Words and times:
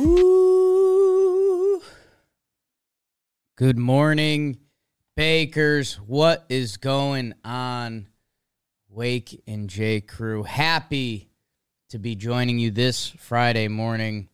Ooh. 0.00 1.82
Good 3.56 3.76
morning, 3.76 4.56
Bakers. 5.14 5.96
What 5.96 6.46
is 6.48 6.78
going 6.78 7.34
on? 7.44 8.08
Wake 8.88 9.42
and 9.46 9.68
J 9.68 10.00
crew. 10.00 10.44
Happy 10.44 11.28
to 11.90 11.98
be 11.98 12.14
joining 12.14 12.58
you 12.58 12.70
this 12.70 13.08
Friday 13.08 13.68
morning. 13.68 14.30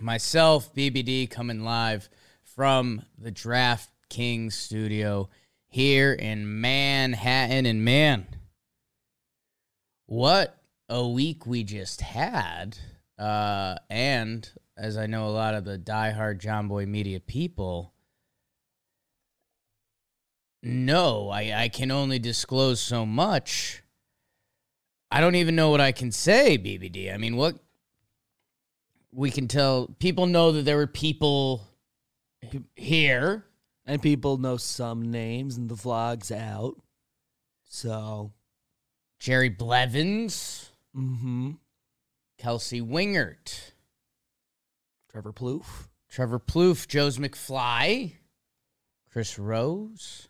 Myself, 0.00 0.74
BBD, 0.74 1.30
coming 1.30 1.64
live 1.64 2.10
from 2.42 3.02
the 3.16 3.30
Draft 3.30 3.88
King 4.10 4.50
studio 4.50 5.30
here 5.66 6.12
in 6.12 6.60
Manhattan. 6.60 7.64
And 7.64 7.86
man, 7.86 8.26
what 10.04 10.60
a 10.90 11.08
week 11.08 11.46
we 11.46 11.64
just 11.64 12.02
had. 12.02 12.76
Uh, 13.18 13.76
and 13.88 14.50
as 14.76 14.96
I 14.96 15.06
know 15.06 15.26
a 15.26 15.30
lot 15.30 15.54
of 15.54 15.64
the 15.64 15.78
diehard 15.78 16.40
Jomboy 16.40 16.86
Media 16.86 17.20
people 17.20 17.94
no, 20.66 21.28
I, 21.28 21.64
I 21.64 21.68
can 21.68 21.90
only 21.90 22.18
disclose 22.18 22.80
so 22.80 23.04
much. 23.04 23.82
I 25.10 25.20
don't 25.20 25.34
even 25.34 25.54
know 25.54 25.68
what 25.68 25.82
I 25.82 25.92
can 25.92 26.10
say, 26.10 26.56
BBD. 26.56 27.12
I 27.12 27.18
mean, 27.18 27.36
what 27.36 27.56
we 29.12 29.30
can 29.30 29.46
tell 29.46 29.94
people 29.98 30.26
know 30.26 30.52
that 30.52 30.62
there 30.62 30.78
were 30.78 30.86
people 30.86 31.68
here. 32.74 33.44
And 33.86 34.00
people 34.00 34.38
know 34.38 34.56
some 34.56 35.10
names 35.10 35.58
and 35.58 35.68
the 35.68 35.74
vlog's 35.74 36.32
out. 36.32 36.76
So, 37.68 38.32
Jerry 39.18 39.50
Blevins, 39.50 40.70
mm-hmm. 40.96 41.50
Kelsey 42.44 42.82
Wingert, 42.82 43.72
Trevor 45.10 45.32
Plouffe. 45.32 45.88
Trevor 46.10 46.38
Plouffe, 46.38 46.86
Joe's 46.86 47.16
McFly, 47.16 48.16
Chris 49.10 49.38
Rose. 49.38 50.28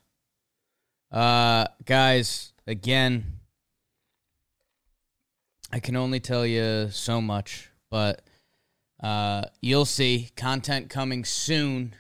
Uh, 1.10 1.66
guys, 1.84 2.52
again, 2.68 3.40
I 5.72 5.80
can 5.80 5.96
only 5.96 6.20
tell 6.20 6.46
you 6.46 6.88
so 6.92 7.20
much, 7.20 7.70
but 7.90 8.22
uh, 9.02 9.46
you'll 9.60 9.84
see 9.84 10.30
content 10.36 10.90
coming 10.90 11.24
soon. 11.24 11.96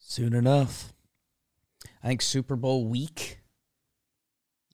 Soon 0.00 0.34
enough. 0.34 0.92
I 2.02 2.08
think 2.08 2.20
Super 2.20 2.56
Bowl 2.56 2.84
week, 2.84 3.38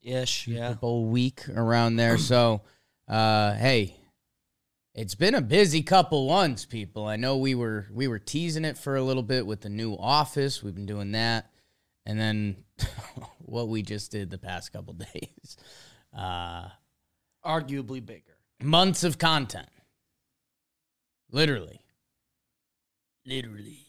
Ish, 0.01 0.45
Super 0.45 0.57
yeah. 0.57 0.73
Bowl 0.73 1.05
week 1.05 1.47
around 1.49 1.97
there. 1.97 2.17
so, 2.17 2.61
uh, 3.07 3.53
hey, 3.53 3.97
it's 4.95 5.15
been 5.15 5.35
a 5.35 5.41
busy 5.41 5.81
couple 5.81 6.27
ones, 6.27 6.65
people. 6.65 7.07
I 7.07 7.15
know 7.15 7.37
we 7.37 7.55
were 7.55 7.87
we 7.91 8.07
were 8.07 8.19
teasing 8.19 8.65
it 8.65 8.77
for 8.77 8.95
a 8.95 9.03
little 9.03 9.23
bit 9.23 9.45
with 9.45 9.61
the 9.61 9.69
new 9.69 9.93
office. 9.95 10.61
We've 10.61 10.75
been 10.75 10.85
doing 10.85 11.11
that, 11.13 11.49
and 12.05 12.19
then 12.19 12.63
what 13.39 13.67
we 13.69 13.81
just 13.81 14.11
did 14.11 14.29
the 14.29 14.37
past 14.37 14.71
couple 14.71 14.93
days. 15.13 15.57
Uh, 16.15 16.67
Arguably 17.45 18.05
bigger. 18.05 18.37
months 18.61 19.03
of 19.03 19.17
content, 19.17 19.67
literally, 21.31 21.81
literally. 23.25 23.79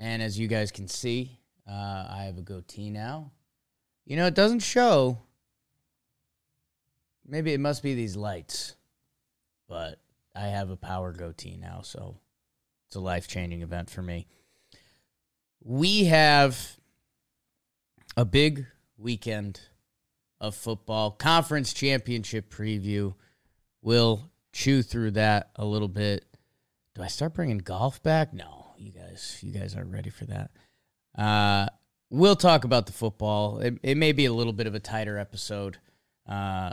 And 0.00 0.22
as 0.22 0.38
you 0.38 0.48
guys 0.48 0.72
can 0.72 0.88
see, 0.88 1.38
uh, 1.68 2.06
I 2.10 2.24
have 2.24 2.36
a 2.38 2.42
goatee 2.42 2.90
now. 2.90 3.30
You 4.04 4.16
know, 4.16 4.26
it 4.26 4.34
doesn't 4.34 4.60
show. 4.60 5.18
Maybe 7.26 7.52
it 7.52 7.60
must 7.60 7.82
be 7.82 7.94
these 7.94 8.16
lights, 8.16 8.74
but 9.74 9.98
I 10.36 10.46
have 10.46 10.70
a 10.70 10.76
power 10.76 11.12
goatee 11.12 11.58
now, 11.60 11.80
so 11.82 12.20
it's 12.86 12.94
a 12.94 13.00
life 13.00 13.26
changing 13.26 13.62
event 13.62 13.90
for 13.90 14.02
me. 14.02 14.28
We 15.64 16.04
have 16.04 16.76
a 18.16 18.24
big 18.24 18.66
weekend 18.96 19.58
of 20.40 20.54
football, 20.54 21.10
conference 21.10 21.72
championship 21.72 22.54
preview. 22.54 23.14
We'll 23.82 24.30
chew 24.52 24.82
through 24.82 25.10
that 25.12 25.50
a 25.56 25.64
little 25.64 25.88
bit. 25.88 26.24
Do 26.94 27.02
I 27.02 27.08
start 27.08 27.34
bringing 27.34 27.58
golf 27.58 28.00
back? 28.00 28.32
No, 28.32 28.74
you 28.78 28.92
guys, 28.92 29.40
you 29.42 29.50
guys 29.50 29.74
aren't 29.74 29.92
ready 29.92 30.10
for 30.10 30.24
that. 30.26 30.52
Uh, 31.18 31.66
we'll 32.10 32.36
talk 32.36 32.62
about 32.62 32.86
the 32.86 32.92
football. 32.92 33.58
It, 33.58 33.80
it 33.82 33.96
may 33.96 34.12
be 34.12 34.26
a 34.26 34.32
little 34.32 34.52
bit 34.52 34.68
of 34.68 34.76
a 34.76 34.80
tighter 34.80 35.18
episode. 35.18 35.78
Uh, 36.28 36.70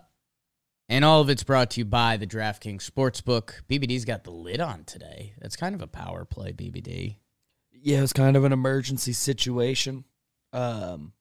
and 0.91 1.05
all 1.05 1.21
of 1.21 1.29
it's 1.29 1.43
brought 1.43 1.71
to 1.71 1.79
you 1.79 1.85
by 1.85 2.17
the 2.17 2.27
DraftKings 2.27 2.87
Sportsbook. 2.87 3.61
BBD's 3.69 4.03
got 4.03 4.25
the 4.25 4.31
lid 4.31 4.59
on 4.59 4.83
today. 4.83 5.33
That's 5.39 5.55
kind 5.55 5.73
of 5.73 5.81
a 5.81 5.87
power 5.87 6.25
play, 6.25 6.51
BBD. 6.51 7.15
Yeah, 7.71 8.03
it's 8.03 8.11
kind 8.11 8.35
of 8.35 8.43
an 8.43 8.51
emergency 8.51 9.13
situation. 9.13 10.03
Um, 10.51 11.13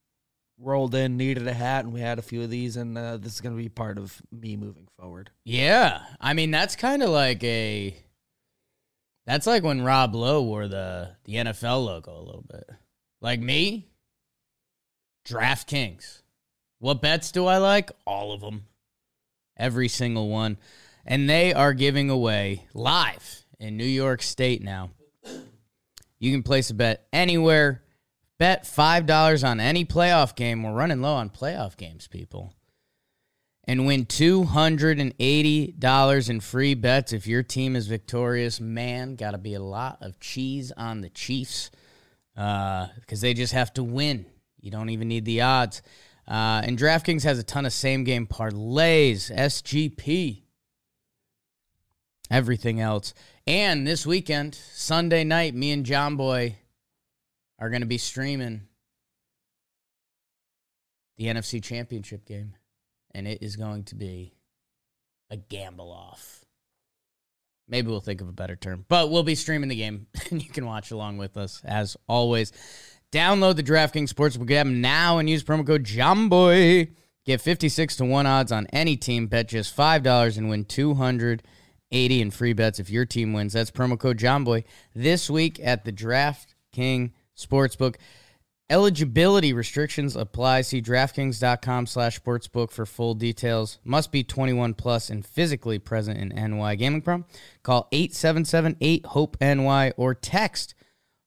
rolled 0.59 0.97
in, 0.97 1.17
needed 1.17 1.47
a 1.47 1.55
hat, 1.55 1.85
and 1.85 1.95
we 1.95 2.01
had 2.01 2.19
a 2.19 2.23
few 2.23 2.43
of 2.43 2.51
these, 2.51 2.77
and 2.77 2.99
uh, 2.99 3.17
this 3.17 3.35
is 3.35 3.41
going 3.41 3.57
to 3.57 3.63
be 3.63 3.69
part 3.69 3.97
of 3.97 4.21
me 4.33 4.57
moving 4.57 4.89
forward. 4.99 5.31
Yeah, 5.45 6.03
I 6.21 6.35
mean 6.35 6.51
that's 6.51 6.75
kind 6.75 7.01
of 7.01 7.11
like 7.11 7.43
a. 7.45 7.97
That's 9.25 9.47
like 9.47 9.63
when 9.63 9.83
Rob 9.83 10.17
Lowe 10.17 10.43
wore 10.43 10.67
the 10.67 11.13
the 11.27 11.35
NFL 11.35 11.87
logo 11.87 12.13
a 12.13 12.27
little 12.27 12.45
bit. 12.51 12.69
Like 13.21 13.39
me, 13.39 13.87
DraftKings. 15.29 16.23
What 16.81 17.01
bets 17.01 17.31
do 17.31 17.47
I 17.47 17.59
like? 17.59 17.93
All 18.05 18.33
of 18.33 18.41
them, 18.41 18.65
every 19.57 19.89
single 19.89 20.29
one, 20.29 20.59
and 21.05 21.29
they 21.29 21.53
are 21.53 21.75
giving 21.75 22.11
away 22.11 22.67
live 22.75 23.45
in 23.59 23.77
New 23.77 23.85
York 23.85 24.23
State 24.23 24.63
now. 24.63 24.91
You 26.19 26.33
can 26.33 26.43
place 26.43 26.71
a 26.71 26.75
bet 26.75 27.07
anywhere. 27.13 27.83
Bet 28.39 28.67
five 28.67 29.05
dollars 29.05 29.45
on 29.45 29.61
any 29.61 29.85
playoff 29.85 30.35
game. 30.35 30.63
We're 30.63 30.73
running 30.73 31.03
low 31.03 31.15
on 31.15 31.29
playoff 31.29 31.77
games, 31.77 32.07
people 32.07 32.55
and 33.71 33.87
win 33.87 34.05
$280 34.05 36.31
in 36.31 36.41
free 36.41 36.75
bets 36.75 37.13
if 37.13 37.29
your 37.29 37.45
team 37.45 37.77
is 37.77 37.87
victorious. 37.87 38.61
Man, 38.61 39.15
got 39.15 39.31
to 39.31 39.39
be 39.39 39.55
a 39.55 39.63
lot 39.63 39.99
of 40.01 40.19
cheese 40.19 40.73
on 40.77 41.03
the 41.03 41.09
Chiefs 41.09 41.71
uh, 42.37 42.89
because 42.99 43.21
they 43.21 43.33
just 43.33 43.53
have 43.53 43.73
to 43.75 43.85
win. 43.85 44.27
You 44.61 44.73
don't 44.73 44.91
even 44.91 45.07
need 45.07 45.25
the 45.25 45.43
odds. 45.43 45.83
Uh, 46.31 46.63
and 46.65 46.79
DraftKings 46.79 47.25
has 47.25 47.41
a 47.41 47.43
ton 47.43 47.67
of 47.67 47.73
same 47.73 48.05
game 48.05 48.27
parlays, 48.27 49.35
SGP, 49.35 50.43
everything 52.31 52.81
else. 52.81 53.15
And 53.49 53.85
this 53.85 54.07
weekend, 54.07 54.55
Sunday 54.55 55.25
night, 55.25 55.57
me 55.57 55.73
and 55.73 55.85
Jomboy 55.85 56.55
are 57.59 57.69
going 57.69 57.83
to 57.83 57.87
be 57.87 57.99
streaming 57.99 58.63
the 61.19 61.27
NFC 61.27 61.61
Championship 61.63 62.25
game 62.25 62.55
and 63.13 63.27
it 63.27 63.43
is 63.43 63.57
going 63.57 63.85
to 63.85 63.97
be 63.97 64.33
a 65.31 65.37
gamble 65.37 65.91
off. 65.91 66.45
Maybe 67.69 67.89
we'll 67.89 68.01
think 68.01 68.21
of 68.21 68.29
a 68.29 68.33
better 68.33 68.57
term, 68.57 68.85
but 68.89 69.11
we'll 69.11 69.23
be 69.23 69.35
streaming 69.37 69.69
the 69.69 69.77
game, 69.77 70.07
and 70.31 70.43
you 70.43 70.49
can 70.49 70.67
watch 70.67 70.91
along 70.91 71.19
with 71.19 71.37
us 71.37 71.61
as 71.65 71.97
always. 72.09 72.53
Download 73.13 73.57
the 73.57 73.63
DraftKings 73.63 74.13
Sportsbook 74.13 74.53
app 74.53 74.69
now 74.69 75.19
and 75.19 75.29
use 75.29 75.43
promo 75.43 75.67
code 75.67 75.83
JOMBOY. 75.83 76.93
Get 77.27 77.41
56 77.41 77.97
to 77.97 78.05
1 78.05 78.27
odds 78.27 78.53
on 78.53 78.69
any 78.69 78.97
team. 78.97 79.27
Bet 79.27 79.49
just 79.49 79.77
$5 79.77 80.39
and 80.39 80.49
win 80.49 80.65
280 80.65 82.21
in 82.21 82.31
free 82.31 82.53
bets 82.53 82.79
if 82.79 82.89
your 82.89 83.05
team 83.05 83.33
wins. 83.33 83.55
That's 83.55 83.73
promo 83.73 83.99
code 83.99 84.19
JOMBOY 84.19 84.63
this 84.95 85.29
week 85.29 85.59
at 85.61 85.85
the 85.85 85.93
DraftKings 85.93 87.11
Sportsbook. 87.37 87.97
Eligibility 88.71 89.53
restrictions 89.53 90.15
apply. 90.15 90.61
See 90.61 90.81
DraftKings.com 90.81 91.89
slash 91.89 92.21
sportsbook 92.21 92.71
for 92.71 92.87
full 92.87 93.15
details. 93.15 93.81
Must 93.83 94.13
be 94.13 94.23
21 94.23 94.75
plus 94.75 95.11
and 95.11 95.27
physically 95.27 95.81
present 95.81 96.17
in 96.17 96.29
NY 96.29 96.77
Gaming 96.77 97.03
Prom. 97.03 97.25
Call 97.65 97.89
877-8-HOPE-NY 97.91 99.95
or 99.97 100.15
text 100.15 100.77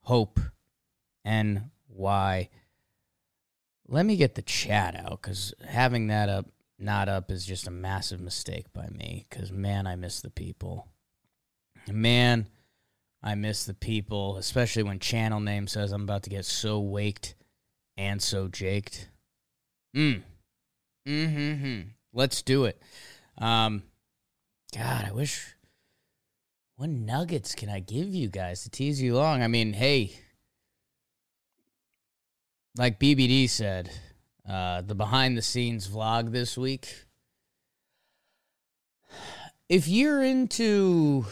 HOPE-NY. 0.04 1.64
Let 3.88 4.06
me 4.06 4.16
get 4.16 4.36
the 4.36 4.42
chat 4.42 4.96
out 4.96 5.22
because 5.22 5.54
having 5.68 6.08
that 6.08 6.30
up, 6.30 6.48
not 6.80 7.10
up, 7.10 7.30
is 7.30 7.46
just 7.46 7.68
a 7.68 7.72
massive 7.72 8.20
mistake 8.20 8.72
by 8.74 8.88
me 8.88 9.26
because, 9.30 9.52
man, 9.52 9.86
I 9.88 9.96
miss 9.96 10.22
the 10.22 10.30
people. 10.30 10.88
Man, 11.92 12.48
I 13.22 13.36
miss 13.36 13.66
the 13.66 13.74
people, 13.74 14.38
especially 14.38 14.84
when 14.84 15.00
channel 15.00 15.40
name 15.40 15.68
says 15.68 15.92
I'm 15.92 16.04
about 16.04 16.24
to 16.24 16.30
get 16.30 16.46
so 16.46 16.80
waked 16.80 17.36
and 17.98 18.22
so 18.22 18.48
jaked. 18.48 19.10
Mm. 19.96 20.24
Mm-hmm. 21.08 21.82
Let's 22.14 22.42
do 22.42 22.66
it. 22.66 22.82
Um, 23.38 23.84
God, 24.76 25.06
I 25.08 25.12
wish. 25.12 25.56
What 26.76 26.90
nuggets 26.90 27.54
can 27.54 27.70
I 27.70 27.80
give 27.80 28.14
you 28.14 28.30
guys 28.30 28.64
to 28.64 28.70
tease 28.70 29.02
you 29.02 29.16
along? 29.16 29.44
I 29.44 29.48
mean, 29.48 29.74
hey, 29.74 30.20
like 32.78 33.00
BBD 33.00 33.50
said, 33.50 33.92
uh, 34.48 34.82
the 34.82 34.96
behind 34.96 35.38
the 35.38 35.42
scenes 35.42 35.88
vlog 35.88 36.32
this 36.32 36.58
week. 36.58 37.06
If 39.70 39.88
you're 39.88 40.22
into 40.22 41.26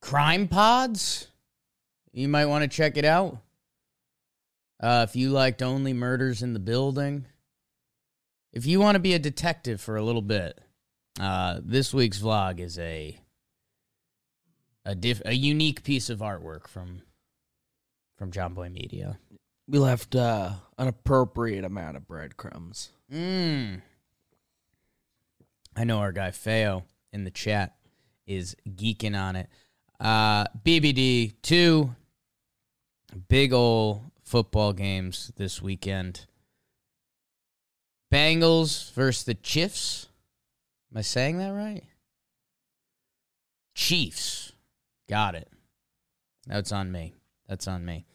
crime 0.00 0.48
pods, 0.48 1.28
you 2.12 2.28
might 2.28 2.46
want 2.46 2.62
to 2.62 2.68
check 2.68 2.96
it 2.96 3.04
out. 3.04 3.38
Uh, 4.80 5.04
if 5.08 5.16
you 5.16 5.30
liked 5.30 5.62
only 5.62 5.92
murders 5.92 6.42
in 6.42 6.52
the 6.52 6.60
building, 6.60 7.26
if 8.52 8.64
you 8.64 8.80
want 8.80 8.94
to 8.94 9.00
be 9.00 9.14
a 9.14 9.18
detective 9.18 9.80
for 9.80 9.96
a 9.96 10.02
little 10.02 10.22
bit, 10.22 10.58
uh, 11.20 11.60
this 11.62 11.92
week's 11.92 12.20
vlog 12.20 12.60
is 12.60 12.78
a 12.78 13.18
a 14.84 14.94
diff- 14.94 15.22
a 15.26 15.34
unique 15.34 15.82
piece 15.82 16.08
of 16.08 16.20
artwork 16.20 16.68
from 16.68 17.02
from 18.16 18.30
Jomboy 18.30 18.72
Media. 18.72 19.18
We 19.68 19.78
left 19.78 20.16
uh, 20.16 20.52
an 20.78 20.88
appropriate 20.88 21.64
amount 21.64 21.98
of 21.98 22.08
breadcrumbs. 22.08 22.90
Mm. 23.12 23.82
I 25.76 25.84
know 25.84 25.98
our 25.98 26.12
guy 26.12 26.30
Feo 26.30 26.84
in 27.12 27.24
the 27.24 27.30
chat 27.30 27.76
is 28.26 28.56
geeking 28.66 29.18
on 29.18 29.36
it. 29.36 29.48
Uh, 30.00 30.44
BBD 30.64 31.34
two 31.42 31.94
big 33.28 33.52
ol' 33.52 34.04
football 34.22 34.72
games 34.72 35.32
this 35.36 35.60
weekend. 35.60 36.26
Bengals 38.12 38.92
versus 38.92 39.24
the 39.24 39.34
Chiefs. 39.34 40.08
Am 40.90 40.98
I 40.98 41.02
saying 41.02 41.38
that 41.38 41.50
right? 41.50 41.84
Chiefs. 43.74 44.52
Got 45.08 45.34
it. 45.34 45.48
That's 46.46 46.72
on 46.72 46.90
me. 46.90 47.14
That's 47.46 47.68
on 47.68 47.84
me. 47.84 48.06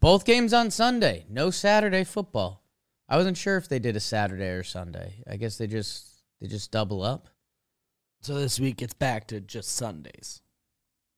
Both 0.00 0.24
games 0.24 0.52
on 0.52 0.70
Sunday. 0.70 1.26
No 1.28 1.50
Saturday 1.50 2.04
football. 2.04 2.62
I 3.08 3.16
wasn't 3.16 3.36
sure 3.36 3.56
if 3.56 3.68
they 3.68 3.78
did 3.78 3.96
a 3.96 4.00
Saturday 4.00 4.48
or 4.50 4.62
Sunday. 4.62 5.22
I 5.28 5.36
guess 5.36 5.56
they 5.56 5.66
just 5.66 6.22
they 6.40 6.46
just 6.46 6.70
double 6.70 7.02
up. 7.02 7.28
So 8.20 8.34
this 8.34 8.60
week 8.60 8.82
it's 8.82 8.94
back 8.94 9.28
to 9.28 9.40
just 9.40 9.74
Sundays. 9.74 10.42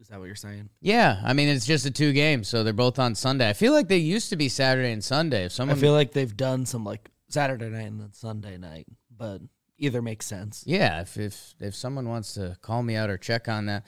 Is 0.01 0.09
that 0.09 0.19
what 0.19 0.27
you're 0.27 0.35
saying? 0.35 0.71
Yeah, 0.81 1.21
I 1.25 1.33
mean 1.33 1.49
it's 1.49 1.67
just 1.67 1.85
a 1.85 1.91
two 1.91 2.13
games, 2.13 2.49
so 2.49 2.65
they're 2.65 2.73
both 2.73 2.99
on 2.99 3.15
Sunday. 3.15 3.49
I 3.49 3.53
feel 3.53 3.73
like 3.73 3.89
they 3.89 3.99
used 3.99 4.31
to 4.31 4.37
be 4.37 4.49
Saturday 4.49 4.93
and 4.93 5.05
Sunday. 5.05 5.45
If 5.47 5.53
someone 5.53 5.77
I 5.77 5.81
feel 5.81 5.93
like 5.93 6.13
they've 6.13 6.37
done 6.37 6.65
some 6.65 6.85
like 6.85 7.11
Saturday 7.29 7.69
night 7.69 7.87
and 7.87 8.01
then 8.01 8.13
Sunday 8.13 8.57
night, 8.57 8.87
but 9.15 9.43
either 9.79 10.01
makes 10.01 10.27
sense. 10.27 10.63
Yeah, 10.67 11.01
if 11.01 11.19
if 11.19 11.55
if 11.59 11.75
someone 11.75 12.09
wants 12.09 12.35
to 12.35 12.57
call 12.63 12.83
me 12.83 12.95
out 12.95 13.11
or 13.11 13.19
check 13.19 13.49
on 13.49 13.67
that, 13.67 13.85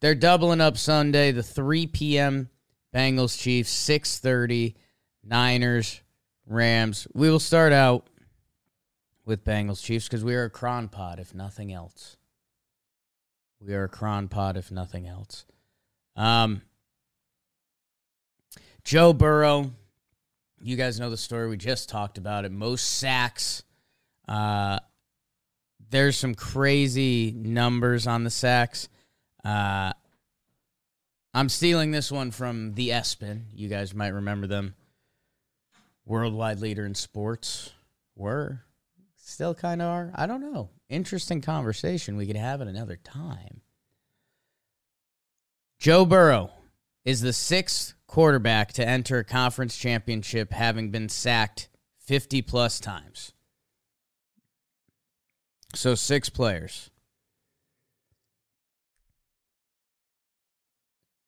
they're 0.00 0.14
doubling 0.14 0.60
up 0.60 0.76
Sunday, 0.76 1.32
the 1.32 1.42
three 1.42 1.86
p.m. 1.86 2.50
Bengals 2.96 3.38
Chiefs, 3.38 3.68
six 3.68 4.18
thirty, 4.18 4.74
Niners 5.22 6.00
Rams. 6.46 7.06
We 7.12 7.28
will 7.28 7.38
start 7.38 7.74
out 7.74 8.06
with 9.26 9.44
Bengals 9.44 9.84
Chiefs 9.84 10.08
because 10.08 10.24
we 10.24 10.34
are 10.34 10.44
a 10.44 10.50
cron 10.50 10.88
pod, 10.88 11.18
if 11.18 11.34
nothing 11.34 11.74
else. 11.74 12.16
We 13.60 13.74
are 13.74 13.84
a 13.84 13.88
cron 13.90 14.28
pod, 14.28 14.56
if 14.56 14.70
nothing 14.70 15.06
else. 15.06 15.44
Um, 16.16 16.62
Joe 18.82 19.12
Burrow, 19.12 19.72
you 20.62 20.76
guys 20.76 20.98
know 20.98 21.10
the 21.10 21.18
story. 21.18 21.50
We 21.50 21.58
just 21.58 21.90
talked 21.90 22.16
about 22.16 22.46
it. 22.46 22.52
Most 22.52 22.86
sacks. 22.98 23.62
Uh, 24.26 24.78
there's 25.90 26.16
some 26.16 26.34
crazy 26.34 27.30
numbers 27.36 28.06
on 28.06 28.24
the 28.24 28.30
sacks. 28.30 28.88
Uh, 29.44 29.92
I'm 31.36 31.50
stealing 31.50 31.90
this 31.90 32.10
one 32.10 32.30
from 32.30 32.72
the 32.72 32.88
ESPN. 32.88 33.42
You 33.52 33.68
guys 33.68 33.92
might 33.92 34.14
remember 34.14 34.46
them. 34.46 34.74
Worldwide 36.06 36.60
leader 36.60 36.86
in 36.86 36.94
sports. 36.94 37.74
Were. 38.14 38.62
Still 39.18 39.54
kind 39.54 39.82
of 39.82 39.88
are. 39.88 40.12
I 40.14 40.24
don't 40.26 40.40
know. 40.40 40.70
Interesting 40.88 41.42
conversation 41.42 42.16
we 42.16 42.26
could 42.26 42.36
have 42.36 42.62
at 42.62 42.68
another 42.68 42.96
time. 42.96 43.60
Joe 45.78 46.06
Burrow 46.06 46.52
is 47.04 47.20
the 47.20 47.34
sixth 47.34 47.92
quarterback 48.06 48.72
to 48.72 48.88
enter 48.88 49.18
a 49.18 49.24
conference 49.24 49.76
championship 49.76 50.54
having 50.54 50.90
been 50.90 51.10
sacked 51.10 51.68
50 51.98 52.40
plus 52.40 52.80
times. 52.80 53.34
So 55.74 55.94
six 55.94 56.30
players. 56.30 56.88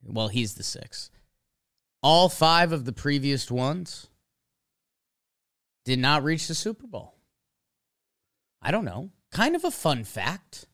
Well, 0.05 0.29
he's 0.29 0.55
the 0.55 0.63
six. 0.63 1.11
All 2.03 2.29
five 2.29 2.73
of 2.73 2.85
the 2.85 2.93
previous 2.93 3.51
ones 3.51 4.09
did 5.85 5.99
not 5.99 6.23
reach 6.23 6.47
the 6.47 6.55
Super 6.55 6.87
Bowl. 6.87 7.15
I 8.63 8.71
don't 8.71 8.85
know. 8.85 9.11
Kind 9.31 9.57
of 9.57 9.65
a 9.65 9.71
fun 9.71 10.05
fact. 10.05 10.67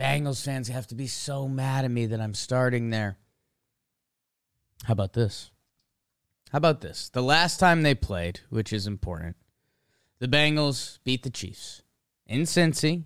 Bengals 0.00 0.44
fans 0.44 0.68
have 0.68 0.86
to 0.88 0.94
be 0.94 1.06
so 1.06 1.48
mad 1.48 1.84
at 1.84 1.90
me 1.90 2.06
that 2.06 2.20
I'm 2.20 2.34
starting 2.34 2.90
there. 2.90 3.16
How 4.84 4.92
about 4.92 5.12
this? 5.12 5.50
How 6.50 6.58
about 6.58 6.80
this? 6.80 7.08
The 7.08 7.22
last 7.22 7.58
time 7.58 7.82
they 7.82 7.94
played, 7.94 8.40
which 8.50 8.72
is 8.72 8.86
important, 8.86 9.36
the 10.18 10.28
Bengals 10.28 10.98
beat 11.04 11.22
the 11.22 11.30
Chiefs 11.30 11.82
in 12.26 12.42
Cincy. 12.42 13.04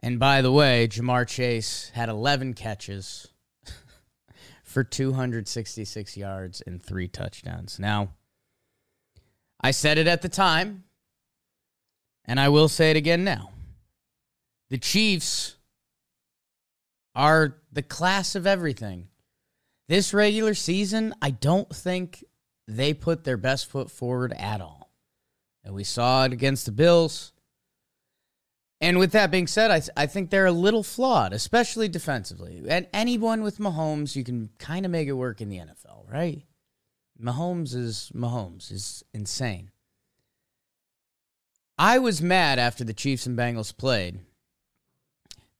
And 0.00 0.18
by 0.18 0.42
the 0.42 0.52
way, 0.52 0.86
Ja'Marr 0.86 1.26
Chase 1.26 1.90
had 1.94 2.08
11 2.08 2.54
catches 2.54 3.28
for 4.74 4.82
266 4.82 6.16
yards 6.16 6.60
and 6.60 6.82
three 6.82 7.06
touchdowns. 7.06 7.78
Now, 7.78 8.08
I 9.60 9.70
said 9.70 9.98
it 9.98 10.08
at 10.08 10.20
the 10.20 10.28
time, 10.28 10.82
and 12.24 12.40
I 12.40 12.48
will 12.48 12.68
say 12.68 12.90
it 12.90 12.96
again 12.96 13.22
now. 13.22 13.50
The 14.70 14.78
Chiefs 14.78 15.54
are 17.14 17.56
the 17.72 17.84
class 17.84 18.34
of 18.34 18.48
everything. 18.48 19.06
This 19.86 20.12
regular 20.12 20.54
season, 20.54 21.14
I 21.22 21.30
don't 21.30 21.68
think 21.72 22.24
they 22.66 22.92
put 22.92 23.22
their 23.22 23.36
best 23.36 23.70
foot 23.70 23.92
forward 23.92 24.32
at 24.32 24.60
all. 24.60 24.90
And 25.62 25.72
we 25.72 25.84
saw 25.84 26.24
it 26.24 26.32
against 26.32 26.66
the 26.66 26.72
Bills. 26.72 27.32
And 28.84 28.98
with 28.98 29.12
that 29.12 29.30
being 29.30 29.46
said, 29.46 29.70
I, 29.70 29.80
I 30.02 30.04
think 30.04 30.28
they're 30.28 30.44
a 30.44 30.52
little 30.52 30.82
flawed, 30.82 31.32
especially 31.32 31.88
defensively. 31.88 32.62
And 32.68 32.86
anyone 32.92 33.42
with 33.42 33.56
Mahomes, 33.56 34.14
you 34.14 34.22
can 34.22 34.50
kind 34.58 34.84
of 34.84 34.92
make 34.92 35.08
it 35.08 35.12
work 35.12 35.40
in 35.40 35.48
the 35.48 35.56
NFL, 35.56 36.12
right? 36.12 36.42
Mahomes 37.18 37.74
is 37.74 38.12
Mahomes 38.14 38.70
is 38.70 39.02
insane. 39.14 39.70
I 41.78 41.98
was 41.98 42.20
mad 42.20 42.58
after 42.58 42.84
the 42.84 42.92
Chiefs 42.92 43.24
and 43.24 43.38
Bengals 43.38 43.74
played 43.74 44.18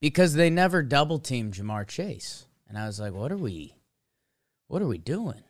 because 0.02 0.34
they 0.34 0.50
never 0.50 0.82
double 0.82 1.18
teamed 1.18 1.54
Ja'Marr 1.54 1.88
Chase. 1.88 2.44
And 2.68 2.76
I 2.76 2.84
was 2.84 3.00
like, 3.00 3.14
what 3.14 3.32
are 3.32 3.38
we 3.38 3.74
what 4.68 4.82
are 4.82 4.86
we 4.86 4.98
doing? 4.98 5.44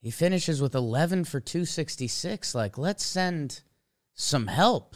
He 0.00 0.12
finishes 0.12 0.62
with 0.62 0.76
11 0.76 1.24
for 1.24 1.40
266. 1.40 2.54
Like, 2.54 2.78
let's 2.78 3.04
send 3.04 3.62
some 4.14 4.46
help. 4.46 4.94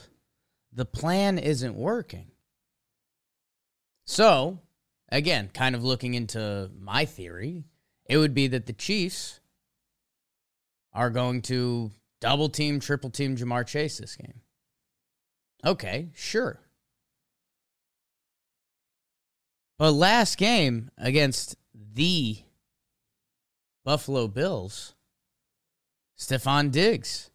The 0.72 0.84
plan 0.84 1.38
isn't 1.38 1.75
working. 1.75 2.30
So, 4.04 4.60
again, 5.10 5.50
kind 5.52 5.75
of 5.75 5.84
looking 5.84 6.14
into 6.14 6.70
my 6.78 7.04
theory, 7.04 7.64
it 8.06 8.16
would 8.16 8.34
be 8.34 8.48
that 8.48 8.66
the 8.66 8.72
Chiefs 8.72 9.40
are 10.92 11.10
going 11.10 11.42
to 11.42 11.90
double 12.20 12.48
team, 12.48 12.80
triple 12.80 13.10
team 13.10 13.37
Ja'Marr 13.37 13.66
Chase 13.66 13.98
this 13.98 14.16
game. 14.16 14.40
Okay, 15.64 16.10
sure. 16.14 16.60
But 19.78 19.92
last 19.92 20.38
game 20.38 20.90
against 20.98 21.56
the 21.72 22.38
Buffalo 23.84 24.26
Bills, 24.26 24.94
Stefon 26.18 26.72
Diggs, 26.72 27.30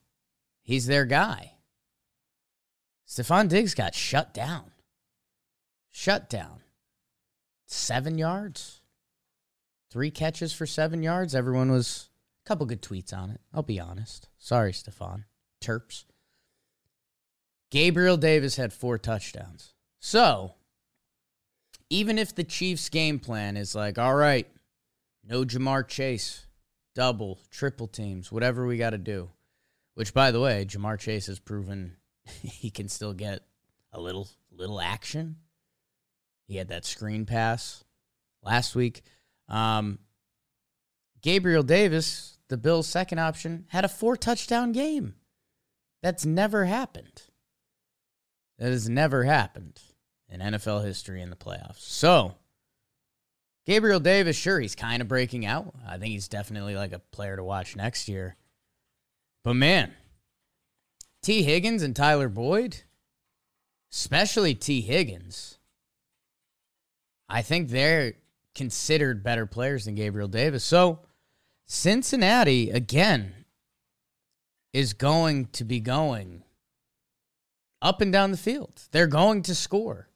he's 0.62 0.88
their 0.88 1.06
guy. 1.06 1.53
Stefon 3.14 3.48
Diggs 3.48 3.76
got 3.76 3.94
shut 3.94 4.34
down. 4.34 4.72
Shut 5.92 6.32
down. 6.32 6.62
Seven 7.68 8.18
yards. 8.18 8.82
Three 9.92 10.10
catches 10.10 10.52
for 10.52 10.66
seven 10.66 11.04
yards. 11.04 11.36
Everyone 11.36 11.70
was 11.70 12.10
a 12.44 12.48
couple 12.48 12.66
good 12.66 12.82
tweets 12.82 13.16
on 13.16 13.30
it. 13.30 13.40
I'll 13.54 13.62
be 13.62 13.80
honest. 13.80 14.30
Sorry, 14.40 14.72
Stefon. 14.72 15.26
Terps. 15.62 16.06
Gabriel 17.70 18.18
Davis 18.18 18.56
had 18.56 18.74
four 18.74 18.98
touchdowns. 18.98 19.76
So, 20.00 20.56
even 21.92 22.18
if 22.18 22.34
the 22.34 22.44
Chiefs' 22.44 22.90
game 22.90 23.20
plan 23.20 23.58
is 23.58 23.76
like, 23.76 24.00
all 24.00 24.16
right, 24.16 24.48
no 25.24 25.46
Ja'Marr 25.46 25.88
Chase, 25.88 26.48
double, 26.96 27.38
triple 27.52 27.88
teams, 27.88 28.32
whatever 28.32 28.66
we 28.66 28.78
got 28.78 28.90
to 28.90 28.98
do. 28.98 29.30
Which, 29.94 30.16
by 30.16 30.32
the 30.32 30.42
way, 30.42 30.66
Ja'Marr 30.66 31.00
Chase 31.00 31.28
has 31.28 31.38
proven 31.38 31.98
he 32.42 32.70
can 32.70 32.90
still 32.90 33.14
get 33.14 33.42
a 33.92 34.00
little 34.00 34.28
little 34.52 34.82
action. 34.82 35.38
He 36.48 36.58
had 36.58 36.70
that 36.70 36.86
screen 36.86 37.26
pass 37.26 37.84
last 38.44 38.76
week. 38.76 39.02
Um, 39.48 40.00
Gabriel 41.22 41.64
Davis, 41.64 42.38
the 42.50 42.58
Bills' 42.58 42.88
second 42.88 43.20
option, 43.20 43.66
had 43.70 43.86
a 43.86 43.90
four 43.90 44.18
touchdown 44.18 44.72
game. 44.72 45.16
That's 46.02 46.26
never 46.26 46.66
happened. 46.66 47.24
That 48.60 48.72
has 48.72 48.90
never 48.90 49.24
happened 49.24 49.80
in 50.30 50.42
NFL 50.42 50.84
history 50.84 51.22
in 51.22 51.30
the 51.30 51.36
playoffs. 51.36 51.80
So, 51.80 52.36
Gabriel 53.66 54.02
Davis, 54.02 54.36
sure, 54.36 54.60
he's 54.60 54.76
kind 54.76 55.02
of 55.02 55.08
breaking 55.08 55.46
out. 55.46 55.74
I 55.88 55.98
think 55.98 56.12
he's 56.12 56.28
definitely 56.28 56.76
like 56.76 56.92
a 56.92 57.00
player 57.00 57.38
to 57.38 57.44
watch 57.44 57.76
next 57.76 58.10
year. 58.10 58.36
But 59.44 59.56
man, 59.56 59.94
Tee 61.24 61.44
Higgins 61.44 61.82
and 61.82 61.96
Tyler 61.96 62.28
Boyd, 62.28 62.82
especially 63.92 64.54
Tee 64.54 64.82
Higgins, 64.82 65.58
I 67.30 67.42
think 67.42 67.70
they're 67.70 68.14
considered 68.54 69.24
better 69.24 69.46
players 69.46 69.86
than 69.86 69.96
Gabriel 69.96 70.28
Davis. 70.28 70.66
So, 70.66 71.00
Cincinnati, 71.66 72.70
again, 72.70 73.34
is 74.74 74.94
going 74.94 75.46
to 75.54 75.64
be 75.64 75.80
going 75.80 76.44
up 77.82 78.02
and 78.02 78.12
down 78.12 78.32
the 78.32 78.38
field. 78.38 78.82
They're 78.92 79.08
going 79.08 79.44
to 79.44 79.56
score. 79.56 80.10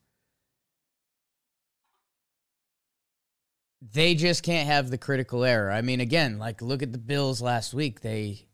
They 3.93 4.15
just 4.15 4.43
can't 4.43 4.67
have 4.67 4.89
the 4.89 4.97
critical 4.97 5.45
error. 5.45 5.71
I 5.71 5.81
mean, 5.81 6.01
again, 6.01 6.37
like 6.37 6.61
look 6.61 6.83
at 6.83 6.91
the 6.91 6.97
Bills 6.97 7.41
last 7.41 7.73
week. 7.73 8.01
They 8.01 8.46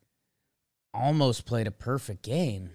almost 0.93 1.45
played 1.45 1.67
a 1.67 1.71
perfect 1.71 2.23
game. 2.23 2.71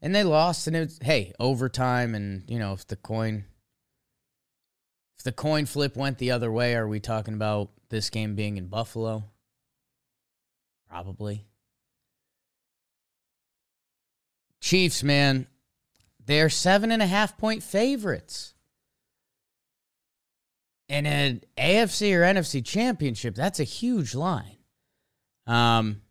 And 0.00 0.14
they 0.14 0.24
lost 0.24 0.66
and 0.66 0.76
it 0.76 0.80
was 0.80 0.98
hey, 1.02 1.32
overtime 1.40 2.14
and 2.14 2.44
you 2.48 2.58
know, 2.58 2.72
if 2.72 2.86
the 2.86 2.96
coin 2.96 3.44
if 5.18 5.24
the 5.24 5.32
coin 5.32 5.66
flip 5.66 5.96
went 5.96 6.18
the 6.18 6.30
other 6.30 6.52
way, 6.52 6.74
are 6.74 6.86
we 6.86 7.00
talking 7.00 7.34
about 7.34 7.70
this 7.88 8.10
game 8.10 8.34
being 8.34 8.56
in 8.56 8.68
Buffalo? 8.68 9.24
Probably. 10.88 11.46
Chiefs, 14.60 15.02
man, 15.02 15.46
they're 16.24 16.50
seven 16.50 16.90
and 16.90 17.02
a 17.02 17.06
half 17.06 17.38
point 17.38 17.62
favorites. 17.62 18.54
In 20.88 21.06
an 21.06 21.42
AFC 21.58 22.14
or 22.14 22.22
NFC 22.22 22.64
championship, 22.64 23.34
that's 23.34 23.58
a 23.58 23.64
huge 23.64 24.14
line. 24.14 24.55
Um, 25.46 26.02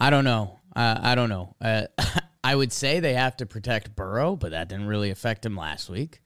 I 0.00 0.10
don't 0.10 0.24
know. 0.24 0.58
Uh, 0.74 0.98
I 1.00 1.14
don't 1.14 1.28
know. 1.28 1.54
Uh, 1.60 1.86
I 2.44 2.54
would 2.54 2.72
say 2.72 3.00
they 3.00 3.14
have 3.14 3.36
to 3.38 3.46
protect 3.46 3.96
Burrow, 3.96 4.36
but 4.36 4.50
that 4.50 4.68
didn't 4.68 4.86
really 4.86 5.10
affect 5.10 5.46
him 5.46 5.56
last 5.56 5.88
week. 5.88 6.20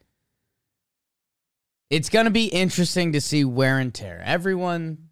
It's 1.91 2.09
going 2.09 2.25
to 2.25 2.31
be 2.31 2.47
interesting 2.47 3.13
to 3.13 3.21
see 3.21 3.45
wear 3.45 3.79
and 3.79 3.95
tear. 3.95 4.21
Everyone 4.25 5.09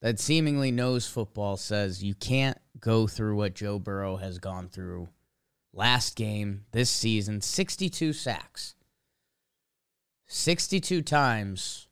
that 0.00 0.18
seemingly 0.18 0.70
knows 0.72 1.06
football 1.06 1.56
says 1.56 2.02
you 2.02 2.14
can't 2.14 2.58
go 2.80 3.06
through 3.06 3.36
what 3.36 3.54
Joe 3.54 3.78
Burrow 3.78 4.16
has 4.16 4.38
gone 4.38 4.68
through 4.68 5.08
last 5.72 6.16
game 6.16 6.64
this 6.72 6.90
season 6.90 7.40
62 7.40 8.12
sacks. 8.12 8.74
62 10.28 11.02
times 11.02 11.87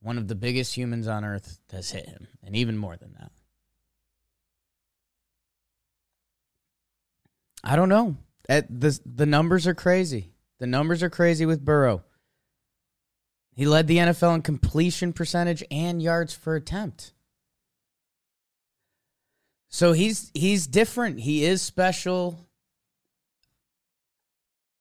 one 0.00 0.18
of 0.18 0.28
the 0.28 0.34
biggest 0.34 0.76
humans 0.76 1.06
on 1.08 1.24
earth 1.24 1.58
has 1.72 1.90
hit 1.90 2.06
him, 2.08 2.28
and 2.42 2.54
even 2.54 2.76
more 2.76 2.96
than 2.96 3.12
that. 3.18 3.32
I 7.64 7.74
don't 7.76 7.88
know. 7.88 8.16
At 8.48 8.68
the 8.68 8.98
the 9.04 9.26
numbers 9.26 9.66
are 9.66 9.74
crazy. 9.74 10.30
The 10.58 10.66
numbers 10.66 11.02
are 11.02 11.10
crazy 11.10 11.44
with 11.44 11.64
Burrow. 11.64 12.04
He 13.56 13.66
led 13.66 13.86
the 13.86 13.96
NFL 13.96 14.36
in 14.36 14.42
completion 14.42 15.12
percentage 15.12 15.64
and 15.70 16.00
yards 16.00 16.36
per 16.36 16.56
attempt. 16.56 17.12
So 19.68 19.92
he's 19.92 20.30
he's 20.34 20.66
different. 20.66 21.20
He 21.20 21.44
is 21.44 21.62
special. 21.62 22.48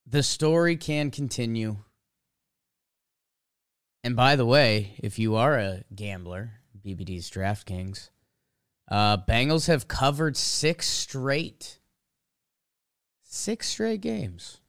The 0.06 0.22
story 0.22 0.76
can 0.76 1.10
continue. 1.10 1.78
And 4.06 4.16
by 4.16 4.36
the 4.36 4.46
way, 4.46 4.94
if 5.00 5.18
you 5.18 5.34
are 5.36 5.58
a 5.58 5.84
gambler, 5.96 6.52
BBD's 6.86 7.28
DraftKings, 7.32 8.12
uh, 8.88 9.18
Bengals 9.18 9.66
have 9.66 9.88
covered 9.88 10.38
six 10.38 10.88
straight, 10.88 11.80
six 13.24 13.68
straight 13.68 14.02
games. 14.02 14.60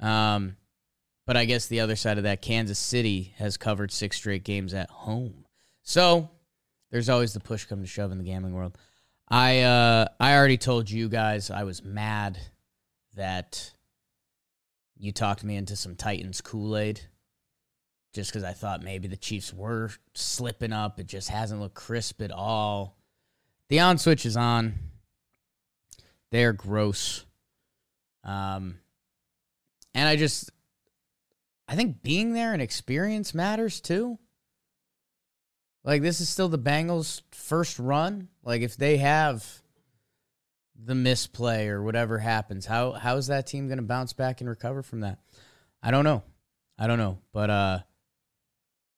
Um, 0.00 0.56
but 1.26 1.36
I 1.36 1.44
guess 1.44 1.66
the 1.66 1.80
other 1.80 1.94
side 1.94 2.16
of 2.16 2.24
that, 2.24 2.40
Kansas 2.40 2.78
City 2.78 3.34
has 3.36 3.58
covered 3.58 3.92
six 3.92 4.16
straight 4.16 4.44
games 4.44 4.72
at 4.72 4.88
home. 4.88 5.44
So 5.82 6.30
there's 6.90 7.10
always 7.10 7.34
the 7.34 7.40
push 7.40 7.66
come 7.66 7.82
to 7.82 7.86
shove 7.86 8.12
in 8.12 8.18
the 8.18 8.24
gambling 8.24 8.54
world. 8.54 8.78
I 9.28 9.60
uh, 9.60 10.08
I 10.18 10.36
already 10.36 10.56
told 10.56 10.90
you 10.90 11.10
guys 11.10 11.50
I 11.50 11.64
was 11.64 11.84
mad 11.84 12.38
that 13.14 13.74
you 14.96 15.12
talked 15.12 15.44
me 15.44 15.54
into 15.56 15.76
some 15.76 15.96
Titans 15.96 16.40
Kool 16.40 16.78
Aid 16.78 17.02
just 18.12 18.30
because 18.30 18.44
I 18.44 18.52
thought 18.52 18.82
maybe 18.82 19.08
the 19.08 19.16
Chiefs 19.16 19.52
were 19.52 19.90
slipping 20.14 20.72
up. 20.72 21.00
It 21.00 21.06
just 21.06 21.28
hasn't 21.28 21.60
looked 21.60 21.74
crisp 21.74 22.20
at 22.20 22.30
all. 22.30 22.96
The 23.68 23.80
on 23.80 23.98
switch 23.98 24.26
is 24.26 24.36
on. 24.36 24.74
They're 26.30 26.52
gross. 26.52 27.24
Um, 28.24 28.78
and 29.94 30.08
I 30.08 30.16
just, 30.16 30.50
I 31.68 31.74
think 31.74 32.02
being 32.02 32.32
there 32.32 32.52
and 32.52 32.62
experience 32.62 33.34
matters 33.34 33.80
too. 33.80 34.18
Like 35.84 36.02
this 36.02 36.20
is 36.20 36.28
still 36.28 36.48
the 36.48 36.58
Bengals' 36.58 37.22
first 37.32 37.78
run. 37.78 38.28
Like 38.44 38.62
if 38.62 38.76
they 38.76 38.98
have 38.98 39.62
the 40.84 40.94
misplay 40.94 41.68
or 41.68 41.82
whatever 41.82 42.18
happens, 42.18 42.66
how 42.66 42.92
how 42.92 43.16
is 43.16 43.26
that 43.28 43.46
team 43.46 43.66
going 43.66 43.78
to 43.78 43.84
bounce 43.84 44.12
back 44.12 44.40
and 44.40 44.48
recover 44.48 44.82
from 44.82 45.00
that? 45.00 45.18
I 45.82 45.90
don't 45.90 46.04
know. 46.04 46.22
I 46.78 46.86
don't 46.86 46.98
know, 46.98 47.18
but 47.32 47.50
uh 47.50 47.78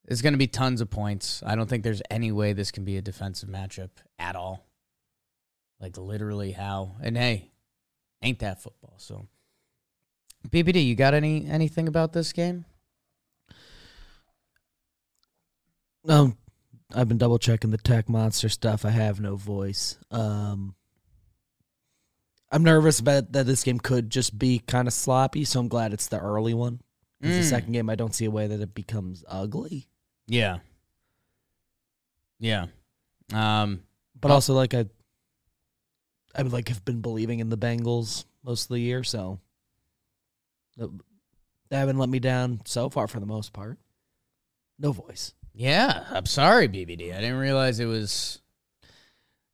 it's 0.06 0.20
going 0.22 0.34
to 0.34 0.38
be 0.38 0.46
tons 0.46 0.80
of 0.80 0.90
points. 0.90 1.42
I 1.46 1.54
don't 1.56 1.68
think 1.68 1.82
there's 1.84 2.02
any 2.10 2.30
way 2.32 2.52
this 2.52 2.70
can 2.70 2.84
be 2.84 2.96
a 2.96 3.02
defensive 3.02 3.48
matchup 3.48 3.90
at 4.18 4.36
all. 4.36 4.66
Like 5.80 5.96
literally 5.96 6.52
how. 6.52 6.96
And 7.02 7.16
hey, 7.16 7.50
ain't 8.22 8.38
that 8.40 8.62
football. 8.62 8.94
So 8.98 9.26
BBD, 10.48 10.84
you 10.86 10.94
got 10.94 11.14
any 11.14 11.46
anything 11.46 11.88
about 11.88 12.12
this 12.12 12.32
game? 12.32 12.64
Um, 16.08 16.36
I've 16.94 17.08
been 17.08 17.18
double 17.18 17.38
checking 17.38 17.70
the 17.70 17.78
tech 17.78 18.08
monster 18.08 18.48
stuff. 18.48 18.84
I 18.84 18.90
have 18.90 19.20
no 19.20 19.36
voice. 19.36 19.98
Um, 20.10 20.74
I'm 22.52 22.62
nervous 22.62 23.00
about 23.00 23.32
that 23.32 23.46
this 23.46 23.64
game 23.64 23.80
could 23.80 24.10
just 24.10 24.38
be 24.38 24.58
kind 24.60 24.86
of 24.86 24.94
sloppy, 24.94 25.44
so 25.44 25.60
I'm 25.60 25.68
glad 25.68 25.92
it's 25.92 26.06
the 26.08 26.20
early 26.20 26.54
one. 26.54 26.80
'Cause 27.22 27.36
The 27.36 27.40
Mm. 27.40 27.48
second 27.48 27.72
game, 27.72 27.88
I 27.90 27.94
don't 27.94 28.14
see 28.14 28.26
a 28.26 28.30
way 28.30 28.46
that 28.46 28.60
it 28.60 28.74
becomes 28.74 29.24
ugly. 29.26 29.88
Yeah. 30.26 30.58
Yeah. 32.38 32.66
Um 33.32 33.82
But 34.20 34.30
Oh. 34.30 34.34
also, 34.34 34.54
like 34.54 34.74
I, 34.74 34.86
I 36.34 36.42
would 36.42 36.52
like 36.52 36.68
have 36.68 36.84
been 36.84 37.00
believing 37.00 37.40
in 37.40 37.48
the 37.48 37.58
Bengals 37.58 38.24
most 38.42 38.64
of 38.64 38.68
the 38.74 38.80
year, 38.80 39.04
so 39.04 39.38
they 40.76 41.76
haven't 41.76 41.98
let 41.98 42.08
me 42.08 42.18
down 42.18 42.60
so 42.64 42.90
far 42.90 43.06
for 43.08 43.20
the 43.20 43.26
most 43.26 43.52
part. 43.52 43.78
No 44.78 44.92
voice 44.92 45.34
yeah, 45.56 46.04
I'm 46.10 46.26
sorry 46.26 46.68
BBD. 46.68 47.14
I 47.14 47.20
didn't 47.20 47.36
realize 47.36 47.78
it 47.78 47.84
was 47.86 48.40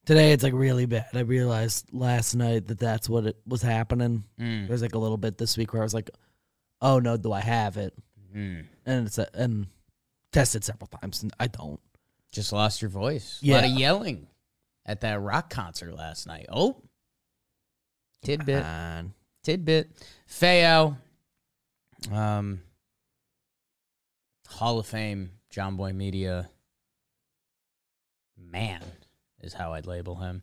today. 0.06 0.32
It's 0.32 0.42
like 0.42 0.54
really 0.54 0.86
bad. 0.86 1.08
I 1.12 1.20
realized 1.20 1.92
last 1.92 2.34
night 2.34 2.68
that 2.68 2.78
that's 2.78 3.06
what 3.06 3.26
it 3.26 3.36
was 3.46 3.60
happening. 3.60 4.24
mm, 4.40 4.66
There's 4.66 4.80
like 4.80 4.94
a 4.94 4.98
little 4.98 5.18
bit 5.18 5.36
this 5.36 5.58
week 5.58 5.74
where 5.74 5.82
I 5.82 5.84
was 5.84 5.92
like, 5.92 6.08
"Oh 6.80 7.00
no, 7.00 7.18
do 7.18 7.32
I 7.34 7.40
have 7.40 7.76
it?" 7.76 7.92
mm, 8.34 8.64
And 8.86 9.06
it's 9.06 9.18
a, 9.18 9.28
and 9.34 9.66
tested 10.32 10.64
several 10.64 10.88
times, 10.88 11.22
and 11.22 11.32
I 11.38 11.46
don't. 11.46 11.80
just 12.32 12.52
lost 12.52 12.80
your 12.80 12.90
voice. 12.90 13.40
A 13.44 13.52
lot 13.52 13.64
of 13.64 13.70
yelling 13.70 14.26
at 14.86 15.00
that 15.00 15.20
rock 15.20 15.50
concert 15.50 15.94
last 15.94 16.26
night. 16.26 16.46
Oh. 16.50 16.76
Tidbit. 18.22 18.62
Man. 18.62 19.14
tidbit. 19.42 19.90
Feo, 20.26 20.96
um, 22.12 22.60
Hall 24.48 24.78
of 24.78 24.86
Fame, 24.86 25.30
Jomboy 25.50 25.94
Media 25.94 26.50
man 28.36 28.82
is 29.42 29.54
how 29.54 29.72
I'd 29.72 29.86
label 29.86 30.16
him. 30.16 30.42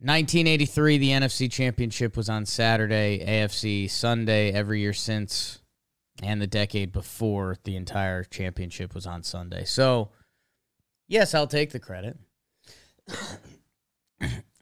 1983, 0.00 0.98
the 0.98 1.10
NFC 1.10 1.50
Championship 1.50 2.16
was 2.16 2.28
on 2.28 2.46
Saturday, 2.46 3.24
AFC 3.26 3.90
Sunday 3.90 4.52
every 4.52 4.80
year 4.80 4.92
since, 4.92 5.57
and 6.22 6.40
the 6.42 6.46
decade 6.46 6.92
before, 6.92 7.56
the 7.64 7.76
entire 7.76 8.24
championship 8.24 8.94
was 8.94 9.06
on 9.06 9.22
Sunday. 9.22 9.64
So, 9.64 10.10
yes, 11.06 11.34
I'll 11.34 11.46
take 11.46 11.70
the 11.70 11.78
credit. 11.78 12.16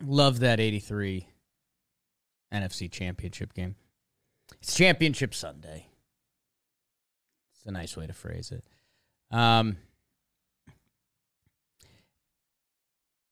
Love 0.04 0.40
that 0.40 0.60
83 0.60 1.26
NFC 2.52 2.90
Championship 2.90 3.54
game. 3.54 3.76
It's 4.60 4.74
Championship 4.74 5.34
Sunday. 5.34 5.86
It's 7.54 7.66
a 7.66 7.70
nice 7.70 7.96
way 7.96 8.06
to 8.06 8.12
phrase 8.12 8.52
it. 8.52 8.64
Um, 9.34 9.78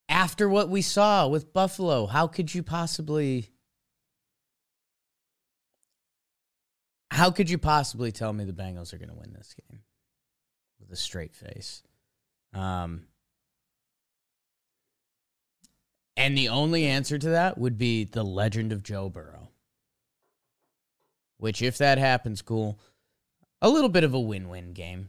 after 0.08 0.48
what 0.48 0.68
we 0.68 0.82
saw 0.82 1.28
with 1.28 1.52
Buffalo, 1.52 2.06
how 2.06 2.26
could 2.26 2.54
you 2.54 2.62
possibly 2.62 3.50
How 7.24 7.30
could 7.30 7.48
you 7.48 7.56
possibly 7.56 8.12
tell 8.12 8.34
me 8.34 8.44
the 8.44 8.52
Bengals 8.52 8.92
are 8.92 8.98
going 8.98 9.08
to 9.08 9.14
win 9.14 9.32
this 9.32 9.54
game 9.54 9.80
with 10.78 10.92
a 10.92 10.96
straight 10.96 11.34
face? 11.34 11.82
Um 12.52 13.06
and 16.18 16.36
the 16.36 16.50
only 16.50 16.84
answer 16.84 17.16
to 17.16 17.30
that 17.30 17.56
would 17.56 17.78
be 17.78 18.04
the 18.04 18.22
legend 18.22 18.72
of 18.72 18.82
Joe 18.82 19.08
Burrow. 19.08 19.48
Which 21.38 21.62
if 21.62 21.78
that 21.78 21.96
happens, 21.96 22.42
cool. 22.42 22.78
A 23.62 23.70
little 23.70 23.88
bit 23.88 24.04
of 24.04 24.12
a 24.12 24.20
win-win 24.20 24.74
game. 24.74 25.08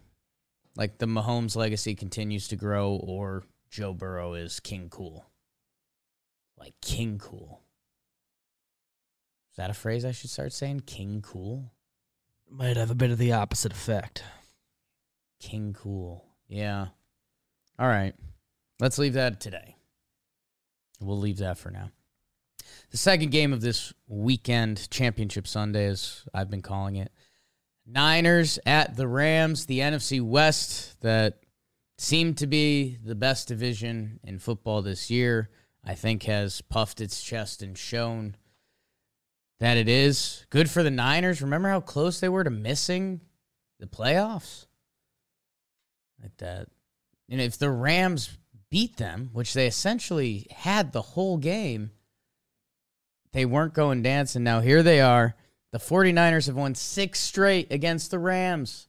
Like 0.77 0.99
the 0.99 1.07
Mahomes 1.07 1.57
legacy 1.57 1.95
continues 1.95 2.47
to 2.47 2.55
grow 2.55 2.95
or 2.95 3.43
Joe 3.69 3.93
Burrow 3.93 4.35
is 4.35 4.61
king 4.61 4.87
cool. 4.89 5.25
Like 6.57 6.75
king 6.81 7.17
cool. 7.17 7.59
Is 9.51 9.57
that 9.57 9.69
a 9.69 9.73
phrase 9.73 10.05
I 10.05 10.13
should 10.13 10.29
start 10.29 10.53
saying? 10.53 10.83
King 10.85 11.21
cool? 11.21 11.73
Might 12.57 12.77
have 12.77 12.89
a 12.89 12.95
bit 12.95 13.11
of 13.11 13.17
the 13.17 13.33
opposite 13.33 13.73
effect. 13.73 14.23
King 15.41 15.75
cool. 15.77 16.23
Yeah. 16.47 16.87
All 17.77 17.87
right. 17.87 18.15
Let's 18.79 18.97
leave 18.97 19.13
that 19.13 19.41
today. 19.41 19.75
We'll 21.01 21.19
leave 21.19 21.39
that 21.39 21.57
for 21.57 21.69
now. 21.69 21.91
The 22.91 22.97
second 22.97 23.31
game 23.31 23.51
of 23.51 23.59
this 23.59 23.91
weekend, 24.07 24.89
Championship 24.89 25.47
Sunday, 25.47 25.87
as 25.87 26.23
I've 26.33 26.49
been 26.49 26.61
calling 26.61 26.95
it. 26.95 27.11
Niners 27.85 28.57
at 28.65 28.95
the 28.95 29.07
Rams, 29.07 29.65
the 29.65 29.79
NFC 29.79 30.21
West 30.21 31.01
that 31.01 31.39
seemed 31.97 32.37
to 32.37 32.47
be 32.47 32.97
the 33.03 33.15
best 33.15 33.49
division 33.49 34.21
in 34.23 34.39
football 34.39 34.81
this 34.81 35.11
year. 35.11 35.49
I 35.83 35.93
think 35.93 36.23
has 36.23 36.61
puffed 36.61 37.01
its 37.01 37.21
chest 37.21 37.61
and 37.61 37.77
shown 37.77 38.37
that 39.59 39.77
it 39.77 39.87
is. 39.87 40.45
Good 40.49 40.69
for 40.69 40.83
the 40.83 40.91
Niners. 40.91 41.41
Remember 41.41 41.69
how 41.69 41.81
close 41.81 42.19
they 42.19 42.29
were 42.29 42.43
to 42.43 42.49
missing 42.49 43.21
the 43.79 43.87
playoffs? 43.87 44.65
Like 46.21 46.35
that. 46.37 46.67
And 47.29 47.41
if 47.41 47.57
the 47.57 47.69
Rams 47.69 48.37
beat 48.69 48.97
them, 48.97 49.29
which 49.33 49.53
they 49.53 49.67
essentially 49.67 50.47
had 50.51 50.91
the 50.91 51.01
whole 51.01 51.37
game, 51.37 51.91
they 53.33 53.45
weren't 53.45 53.73
going 53.73 54.01
dancing. 54.01 54.43
Now 54.43 54.61
here 54.61 54.83
they 54.83 55.01
are. 55.01 55.35
The 55.71 55.79
49ers 55.79 56.47
have 56.47 56.55
won 56.55 56.75
six 56.75 57.19
straight 57.19 57.71
against 57.71 58.11
the 58.11 58.19
Rams. 58.19 58.87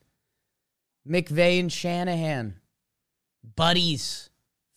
McVay 1.09 1.61
and 1.61 1.73
Shanahan 1.73 2.61
buddies, 3.55 4.31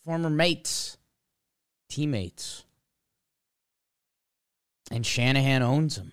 former 0.04 0.30
mates, 0.30 0.96
teammates. 1.88 2.64
And 4.90 5.06
Shanahan 5.06 5.62
owns 5.62 5.96
him, 5.96 6.12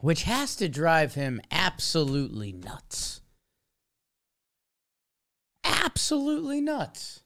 which 0.00 0.24
has 0.24 0.54
to 0.56 0.68
drive 0.68 1.14
him 1.14 1.40
absolutely 1.50 2.52
nuts. 2.52 3.22
Absolutely 5.64 6.60
nuts. 6.60 7.22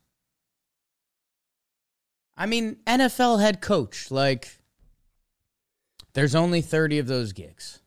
I 2.37 2.47
mean, 2.47 2.77
NFL 2.87 3.41
head 3.41 3.61
coach, 3.61 4.11
like, 4.11 4.59
there's 6.13 6.35
only 6.35 6.61
30 6.61 6.99
of 6.99 7.07
those 7.07 7.33
gigs. 7.33 7.81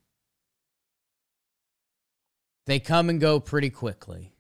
They 2.65 2.79
come 2.79 3.10
and 3.10 3.21
go 3.21 3.39
pretty 3.39 3.69
quickly. 3.69 4.34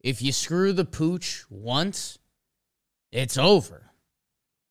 If 0.00 0.20
you 0.22 0.32
screw 0.32 0.72
the 0.72 0.84
pooch 0.84 1.44
once, 1.50 2.18
it's 3.10 3.36
over. 3.38 3.90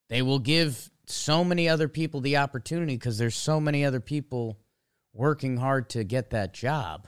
They 0.10 0.22
will 0.22 0.40
give 0.40 0.90
so 1.12 1.44
many 1.44 1.68
other 1.68 1.88
people 1.88 2.22
the 2.22 2.38
opportunity 2.38 2.96
because 2.96 3.18
there's 3.18 3.36
so 3.36 3.60
many 3.60 3.84
other 3.84 4.00
people 4.00 4.60
working 5.14 5.58
hard 5.58 5.90
to 5.90 6.04
get 6.04 6.30
that 6.30 6.54
job. 6.54 7.08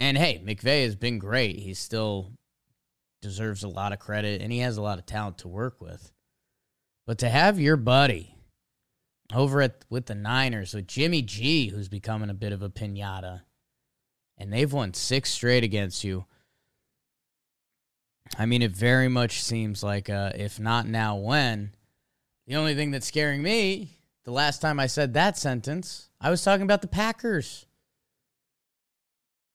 And 0.00 0.16
hey, 0.18 0.42
McVay 0.44 0.84
has 0.84 0.96
been 0.96 1.18
great. 1.18 1.58
He 1.58 1.74
still 1.74 2.32
deserves 3.20 3.62
a 3.62 3.68
lot 3.68 3.92
of 3.92 4.00
credit 4.00 4.42
and 4.42 4.52
he 4.52 4.58
has 4.58 4.76
a 4.76 4.82
lot 4.82 4.98
of 4.98 5.06
talent 5.06 5.38
to 5.38 5.48
work 5.48 5.80
with. 5.80 6.12
But 7.06 7.18
to 7.18 7.28
have 7.28 7.60
your 7.60 7.76
buddy 7.76 8.36
over 9.32 9.62
at 9.62 9.84
with 9.88 10.06
the 10.06 10.14
Niners 10.14 10.74
with 10.74 10.86
Jimmy 10.86 11.22
G, 11.22 11.68
who's 11.68 11.88
becoming 11.88 12.30
a 12.30 12.34
bit 12.34 12.52
of 12.52 12.62
a 12.62 12.68
pinata, 12.68 13.42
and 14.38 14.52
they've 14.52 14.72
won 14.72 14.94
six 14.94 15.30
straight 15.30 15.64
against 15.64 16.04
you. 16.04 16.26
I 18.38 18.46
mean, 18.46 18.62
it 18.62 18.72
very 18.72 19.08
much 19.08 19.42
seems 19.42 19.82
like, 19.82 20.08
uh, 20.08 20.32
if 20.34 20.58
not 20.58 20.86
now, 20.86 21.16
when? 21.16 21.72
The 22.46 22.56
only 22.56 22.74
thing 22.74 22.90
that's 22.90 23.06
scaring 23.06 23.42
me, 23.42 23.98
the 24.24 24.32
last 24.32 24.60
time 24.60 24.80
I 24.80 24.86
said 24.86 25.14
that 25.14 25.38
sentence, 25.38 26.08
I 26.20 26.30
was 26.30 26.42
talking 26.42 26.64
about 26.64 26.82
the 26.82 26.88
Packers. 26.88 27.66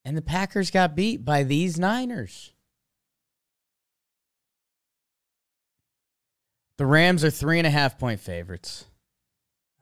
And 0.06 0.16
the 0.16 0.22
Packers 0.22 0.72
got 0.72 0.96
beat 0.96 1.26
by 1.26 1.44
these 1.44 1.78
Niners. 1.78 2.54
The 6.78 6.86
Rams 6.86 7.24
are 7.24 7.30
three 7.30 7.58
and 7.58 7.68
a 7.68 7.72
half 7.72 7.98
point 7.98 8.20
favorites. 8.20 8.86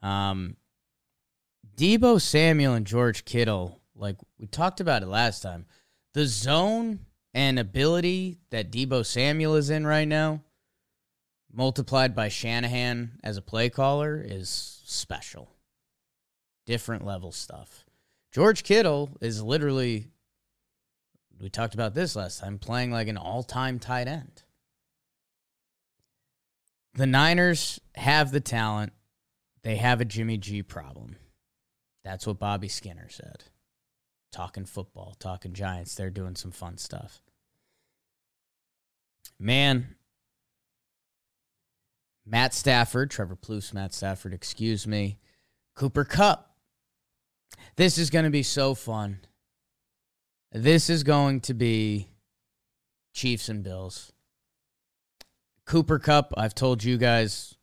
Um, 0.02 0.56
Deebo 1.76 2.20
Samuel 2.20 2.74
and 2.74 2.86
George 2.86 3.24
Kittle 3.24 3.80
like 3.98 4.16
we 4.38 4.46
talked 4.46 4.80
about 4.80 5.02
it 5.02 5.06
last 5.06 5.42
time. 5.42 5.66
The 6.14 6.26
zone 6.26 7.00
and 7.34 7.58
ability 7.58 8.38
that 8.50 8.70
Deebo 8.70 9.04
Samuel 9.04 9.56
is 9.56 9.70
in 9.70 9.86
right 9.86 10.08
now, 10.08 10.42
multiplied 11.56 12.14
by 12.14 12.28
Shanahan 12.28 13.18
as 13.24 13.36
a 13.36 13.42
play 13.42 13.70
caller, 13.70 14.22
is 14.24 14.82
special. 14.84 15.50
Different 16.66 17.04
level 17.04 17.32
stuff. 17.32 17.84
George 18.30 18.62
Kittle 18.62 19.16
is 19.20 19.42
literally, 19.42 20.08
we 21.40 21.48
talked 21.48 21.74
about 21.74 21.94
this 21.94 22.14
last 22.14 22.40
time, 22.40 22.58
playing 22.58 22.90
like 22.90 23.08
an 23.08 23.16
all 23.16 23.42
time 23.42 23.78
tight 23.78 24.06
end. 24.06 24.42
The 26.94 27.06
Niners 27.06 27.80
have 27.94 28.32
the 28.32 28.40
talent, 28.40 28.92
they 29.62 29.76
have 29.76 30.00
a 30.00 30.04
Jimmy 30.04 30.36
G 30.38 30.62
problem. 30.62 31.16
That's 32.04 32.26
what 32.26 32.38
Bobby 32.38 32.68
Skinner 32.68 33.08
said 33.08 33.44
talking 34.36 34.66
football, 34.66 35.16
talking 35.18 35.54
Giants. 35.54 35.94
They're 35.94 36.10
doing 36.10 36.36
some 36.36 36.50
fun 36.50 36.76
stuff. 36.76 37.22
Man, 39.38 39.95
Matt 42.26 42.52
Stafford, 42.52 43.10
Trevor 43.10 43.36
Plouffe, 43.36 43.72
Matt 43.72 43.94
Stafford, 43.94 44.34
excuse 44.34 44.86
me, 44.86 45.18
Cooper 45.76 46.04
Kupp. 46.04 46.56
This 47.76 47.98
is 47.98 48.10
going 48.10 48.24
to 48.24 48.30
be 48.30 48.42
so 48.42 48.74
fun. 48.74 49.20
This 50.52 50.90
is 50.90 51.04
going 51.04 51.40
to 51.42 51.54
be 51.54 52.08
Chiefs 53.14 53.48
and 53.48 53.62
Bills. 53.62 54.12
Cooper 55.66 55.98
Kupp, 55.98 56.32
I've 56.36 56.54
told 56.54 56.82
you 56.82 56.96
guys 56.96 57.54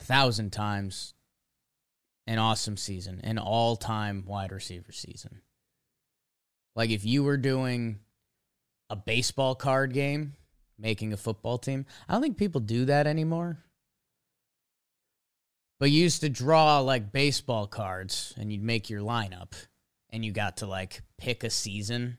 a 0.00 0.04
thousand 0.04 0.52
times, 0.52 1.14
an 2.26 2.38
awesome 2.38 2.76
season, 2.76 3.20
an 3.24 3.38
all 3.38 3.76
time 3.76 4.24
wide 4.26 4.52
receiver 4.52 4.92
season. 4.92 5.42
Like 6.74 6.90
if 6.90 7.04
you 7.04 7.24
were 7.24 7.36
doing 7.36 8.00
a 8.88 8.96
baseball 8.96 9.54
card 9.54 9.92
game, 9.92 10.34
making 10.78 11.12
a 11.12 11.16
football 11.16 11.58
team, 11.58 11.86
I 12.08 12.12
don't 12.12 12.22
think 12.22 12.36
people 12.36 12.60
do 12.60 12.86
that 12.86 13.06
anymore. 13.06 13.58
But 15.78 15.90
you 15.90 16.02
used 16.02 16.20
to 16.20 16.28
draw 16.28 16.78
like 16.78 17.12
baseball 17.12 17.66
cards 17.66 18.34
and 18.36 18.52
you'd 18.52 18.62
make 18.62 18.88
your 18.88 19.00
lineup 19.00 19.54
and 20.10 20.24
you 20.24 20.30
got 20.30 20.58
to 20.58 20.66
like 20.66 21.02
pick 21.18 21.42
a 21.42 21.50
season 21.50 22.18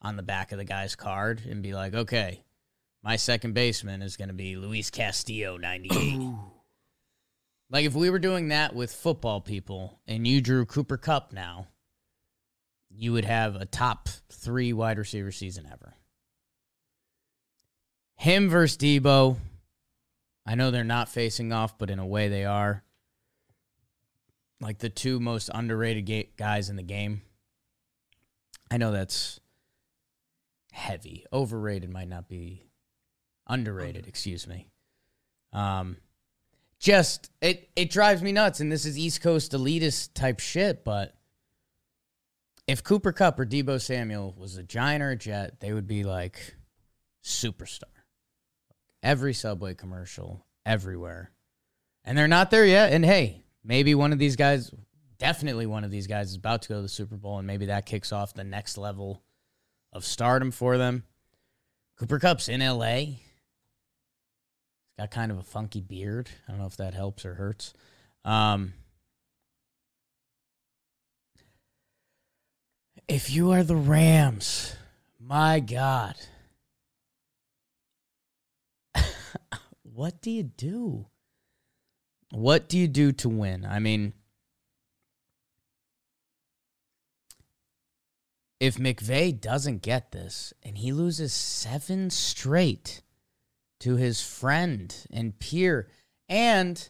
on 0.00 0.16
the 0.16 0.22
back 0.22 0.52
of 0.52 0.58
the 0.58 0.64
guy's 0.64 0.96
card 0.96 1.42
and 1.48 1.62
be 1.62 1.74
like, 1.74 1.94
okay, 1.94 2.44
my 3.02 3.16
second 3.16 3.52
baseman 3.52 4.00
is 4.00 4.16
going 4.16 4.28
to 4.28 4.34
be 4.34 4.56
Luis 4.56 4.90
Castillo, 4.90 5.58
98. 5.58 6.34
Like 7.70 7.86
if 7.86 7.94
we 7.94 8.08
were 8.08 8.18
doing 8.18 8.48
that 8.48 8.74
with 8.74 8.92
football 8.92 9.40
people 9.40 10.00
and 10.06 10.26
you 10.26 10.40
drew 10.40 10.64
Cooper 10.64 10.96
Kupp 10.96 11.32
now, 11.32 11.68
you 12.88 13.12
would 13.12 13.24
have 13.24 13.56
a 13.56 13.66
top 13.66 14.08
three 14.30 14.72
wide 14.72 14.98
receiver 14.98 15.32
season 15.32 15.66
ever. 15.70 15.96
Him 18.24 18.48
versus 18.48 18.78
Deebo. 18.78 19.36
I 20.46 20.54
know 20.54 20.70
they're 20.70 20.82
not 20.82 21.10
facing 21.10 21.52
off, 21.52 21.76
but 21.76 21.90
in 21.90 21.98
a 21.98 22.06
way 22.06 22.28
they 22.28 22.46
are. 22.46 22.82
Like 24.62 24.78
the 24.78 24.88
two 24.88 25.20
most 25.20 25.50
underrated 25.52 26.34
guys 26.38 26.70
in 26.70 26.76
the 26.76 26.82
game. 26.82 27.20
I 28.70 28.78
know 28.78 28.92
that's 28.92 29.40
heavy. 30.72 31.26
Overrated 31.34 31.90
might 31.90 32.08
not 32.08 32.26
be 32.26 32.62
underrated, 33.46 34.06
excuse 34.06 34.46
me. 34.46 34.68
Um 35.52 35.98
just 36.78 37.30
it 37.42 37.68
it 37.76 37.90
drives 37.90 38.22
me 38.22 38.32
nuts 38.32 38.58
and 38.60 38.72
this 38.72 38.86
is 38.86 38.96
East 38.96 39.20
Coast 39.20 39.52
elitist 39.52 40.14
type 40.14 40.40
shit, 40.40 40.82
but 40.82 41.14
if 42.66 42.82
Cooper 42.82 43.12
Kupp 43.12 43.38
or 43.38 43.44
Deebo 43.44 43.78
Samuel 43.78 44.34
was 44.34 44.56
a 44.56 44.62
giant 44.62 45.02
or 45.02 45.10
a 45.10 45.16
jet, 45.16 45.60
they 45.60 45.74
would 45.74 45.86
be 45.86 46.04
like 46.04 46.54
superstar. 47.22 47.93
Every 49.04 49.34
subway 49.34 49.74
commercial, 49.74 50.46
everywhere. 50.64 51.30
And 52.06 52.16
they're 52.16 52.26
not 52.26 52.50
there 52.50 52.64
yet. 52.64 52.90
And 52.90 53.04
hey, 53.04 53.44
maybe 53.62 53.94
one 53.94 54.14
of 54.14 54.18
these 54.18 54.34
guys, 54.34 54.70
definitely 55.18 55.66
one 55.66 55.84
of 55.84 55.90
these 55.90 56.06
guys, 56.06 56.30
is 56.30 56.36
about 56.36 56.62
to 56.62 56.70
go 56.70 56.76
to 56.76 56.82
the 56.82 56.88
Super 56.88 57.16
Bowl, 57.16 57.36
and 57.36 57.46
maybe 57.46 57.66
that 57.66 57.84
kicks 57.84 58.12
off 58.12 58.32
the 58.32 58.44
next 58.44 58.78
level 58.78 59.22
of 59.92 60.06
stardom 60.06 60.50
for 60.50 60.78
them. 60.78 61.04
Cooper 61.98 62.18
Kupp's 62.18 62.48
in 62.48 62.60
LA. 62.60 62.94
He's 62.96 63.18
got 64.98 65.10
kind 65.10 65.30
of 65.30 65.36
a 65.36 65.42
funky 65.42 65.82
beard. 65.82 66.30
I 66.48 66.52
don't 66.52 66.60
know 66.60 66.66
if 66.66 66.78
that 66.78 66.94
helps 66.94 67.26
or 67.26 67.34
hurts. 67.34 67.74
Um, 68.24 68.72
if 73.06 73.30
you 73.30 73.50
are 73.50 73.62
the 73.62 73.76
Rams, 73.76 74.74
my 75.20 75.60
God. 75.60 76.14
What 79.94 80.20
do 80.20 80.30
you 80.30 80.42
do? 80.42 81.06
What 82.32 82.68
do 82.68 82.76
you 82.76 82.88
do 82.88 83.12
to 83.12 83.28
win? 83.28 83.64
I 83.64 83.78
mean, 83.78 84.12
if 88.58 88.76
McVay 88.76 89.40
doesn't 89.40 89.82
get 89.82 90.10
this 90.10 90.52
and 90.64 90.78
he 90.78 90.90
loses 90.90 91.32
seven 91.32 92.10
straight 92.10 93.02
to 93.80 93.94
his 93.94 94.20
friend 94.20 94.94
and 95.12 95.38
peer, 95.38 95.88
and 96.28 96.88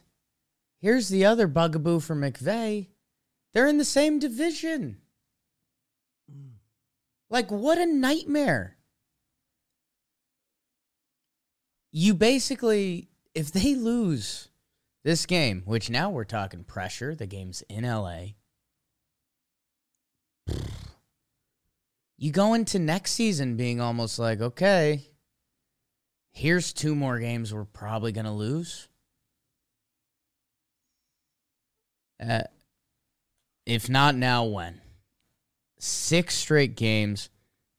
here's 0.81 1.09
the 1.09 1.25
other 1.25 1.47
bugaboo 1.47 1.99
for 1.99 2.15
McVay 2.15 2.87
they're 3.53 3.67
in 3.67 3.77
the 3.77 3.85
same 3.85 4.19
division. 4.19 4.97
Mm. 6.29 6.55
Like, 7.29 7.49
what 7.49 7.77
a 7.77 7.85
nightmare. 7.85 8.74
You 11.97 12.13
basically, 12.13 13.07
if 13.33 13.53
they 13.53 13.73
lose 13.73 14.49
this 15.05 15.25
game, 15.25 15.61
which 15.63 15.89
now 15.89 16.09
we're 16.09 16.25
talking 16.25 16.65
pressure, 16.65 17.15
the 17.15 17.25
game's 17.25 17.63
in 17.69 17.85
LA. 17.85 18.33
You 22.17 22.33
go 22.33 22.53
into 22.53 22.79
next 22.79 23.13
season 23.13 23.55
being 23.55 23.79
almost 23.79 24.19
like, 24.19 24.41
okay, 24.41 25.05
here's 26.33 26.73
two 26.73 26.95
more 26.95 27.17
games 27.17 27.53
we're 27.53 27.63
probably 27.63 28.11
going 28.11 28.25
to 28.25 28.31
lose. 28.31 28.89
Uh, 32.21 32.41
if 33.65 33.89
not 33.89 34.15
now, 34.15 34.43
when? 34.43 34.81
Six 35.79 36.35
straight 36.35 36.75
games 36.75 37.29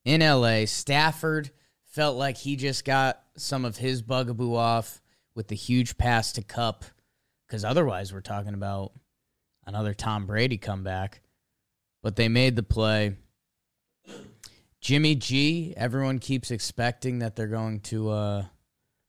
in 0.07 0.22
LA. 0.22 0.64
Stafford 0.64 1.50
felt 1.96 2.18
like 2.18 2.37
he 2.37 2.56
just 2.56 2.85
got 2.85 3.22
some 3.38 3.64
of 3.64 3.78
his 3.78 4.02
bugaboo 4.02 4.54
off 4.54 5.00
with 5.35 5.48
the 5.48 5.54
huge 5.56 5.96
pass 5.96 6.30
to 6.32 6.42
Kupp, 6.42 6.85
because 7.46 7.64
otherwise 7.64 8.12
we're 8.12 8.20
talking 8.20 8.52
about 8.52 8.92
another 9.66 9.94
Tom 9.94 10.26
Brady 10.26 10.59
comeback. 10.59 11.22
But 12.02 12.16
they 12.16 12.28
made 12.28 12.54
the 12.54 12.62
play. 12.62 13.16
Jimmy 14.82 15.14
G, 15.14 15.72
everyone 15.74 16.18
keeps 16.18 16.50
expecting 16.50 17.20
that 17.20 17.35
they're 17.35 17.46
going 17.46 17.80
to. 17.80 18.11
Uh, 18.11 18.44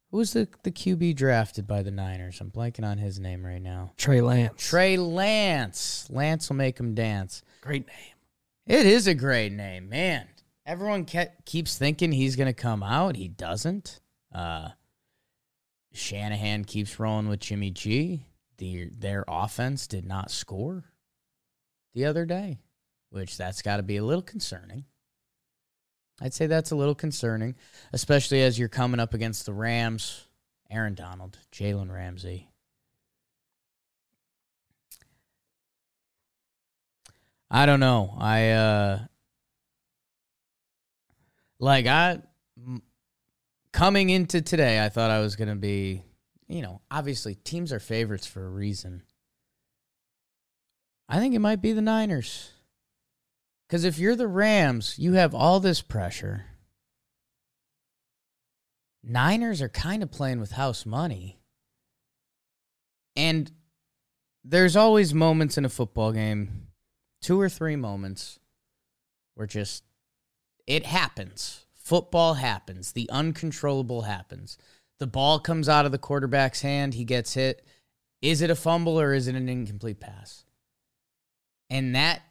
who 0.10 0.18
was 0.20 0.32
the, 0.32 0.48
the 0.64 0.72
QB 0.72 1.18
drafted 1.18 1.68
by 1.68 1.84
the 1.84 1.92
Niners? 1.92 2.40
I'm 2.40 2.50
blanking 2.50 2.86
on 2.86 3.00
his 3.00 3.20
name 3.20 3.46
right 3.46 3.62
now. 3.62 3.92
Trey 3.98 4.22
Lance. 4.22 4.66
Trey 4.66 4.96
Lance. 4.96 6.08
Lance 6.10 6.48
will 6.48 6.56
make 6.56 6.80
him 6.80 6.96
dance. 6.96 7.44
Great 7.60 7.86
name. 7.86 8.16
It 8.66 8.86
is 8.86 9.08
a 9.08 9.14
great 9.14 9.52
name, 9.52 9.90
man. 9.90 10.30
Everyone 10.68 11.06
ke- 11.06 11.32
keeps 11.46 11.78
thinking 11.78 12.12
he's 12.12 12.36
going 12.36 12.48
to 12.48 12.54
come 12.54 12.84
out. 12.84 13.16
He 13.16 13.30
doesn't. 13.30 14.02
Uh, 14.36 14.70
Shanahan 15.94 16.66
keeps 16.66 17.00
rolling 17.00 17.30
with 17.30 17.40
Jimmy 17.40 17.72
G. 17.72 18.26
The, 18.58 18.90
their 18.92 19.24
offense 19.30 19.88
did 19.88 20.06
not 20.06 20.30
score 20.30 20.84
the 21.96 22.04
other 22.04 22.26
day, 22.26 22.60
which 23.12 23.38
that's 23.38 23.62
got 23.62 23.78
to 23.78 23.84
be 23.84 23.96
a 23.96 24.04
little 24.04 24.22
concerning. 24.22 24.84
I'd 26.20 26.34
say 26.34 26.48
that's 26.48 26.72
a 26.72 26.76
little 26.76 26.96
concerning, 26.96 27.56
especially 27.94 28.42
as 28.42 28.60
you're 28.60 28.68
coming 28.68 29.00
up 29.00 29.14
against 29.14 29.46
the 29.46 29.54
Rams, 29.54 30.28
Aaron 30.70 30.96
Donald, 30.96 31.38
Jalen 31.54 31.92
Ramsey. 31.92 32.50
I 37.50 37.66
don't 37.66 37.80
know. 37.80 38.16
I 38.20 38.50
uh 38.50 39.00
like 41.60 41.86
I 41.88 42.20
coming 43.72 44.10
into 44.10 44.42
today, 44.42 44.84
I 44.84 44.90
thought 44.90 45.12
I 45.12 45.20
was 45.20 45.36
going 45.36 45.50
to 45.50 45.56
be, 45.56 46.04
you 46.48 46.62
know, 46.62 46.82
obviously 46.90 47.36
teams 47.36 47.72
are 47.72 47.80
favorites 47.80 48.26
for 48.26 48.46
a 48.46 48.50
reason. 48.50 49.04
I 51.10 51.20
think 51.20 51.36
it 51.36 51.40
might 51.40 51.62
be 51.62 51.74
the 51.74 51.82
Niners. 51.82 52.52
Cuz 53.70 53.84
if 53.84 54.00
you're 54.00 54.16
the 54.16 54.28
Rams, 54.28 54.98
you 54.98 55.14
have 55.14 55.36
all 55.36 55.60
this 55.60 55.82
pressure. 55.82 56.46
Niners 59.04 59.62
are 59.62 59.70
kind 59.70 60.04
of 60.04 60.12
playing 60.12 60.40
with 60.40 60.52
house 60.52 60.86
money. 60.86 61.40
And 63.16 63.52
there's 64.44 64.76
always 64.76 65.14
moments 65.14 65.58
in 65.58 65.66
a 65.66 65.70
football 65.70 66.12
game, 66.12 66.68
two 67.22 67.40
or 67.40 67.50
three 67.50 67.76
moments 67.76 68.40
where 69.36 69.48
just 69.48 69.84
it 70.68 70.86
happens. 70.86 71.66
Football 71.74 72.36
happens. 72.36 72.92
The 72.92 73.10
uncontrollable 73.10 74.04
happens. 74.04 74.58
The 75.00 75.08
ball 75.08 75.40
comes 75.40 75.70
out 75.70 75.86
of 75.86 75.92
the 75.92 75.98
quarterback's 75.98 76.62
hand, 76.62 76.94
he 76.94 77.06
gets 77.06 77.34
hit. 77.34 77.66
Is 78.22 78.42
it 78.42 78.50
a 78.50 78.56
fumble 78.56 79.00
or 79.00 79.14
is 79.14 79.28
it 79.28 79.36
an 79.36 79.48
incomplete 79.48 80.00
pass? 80.00 80.44
And 81.70 81.96
that 81.96 82.22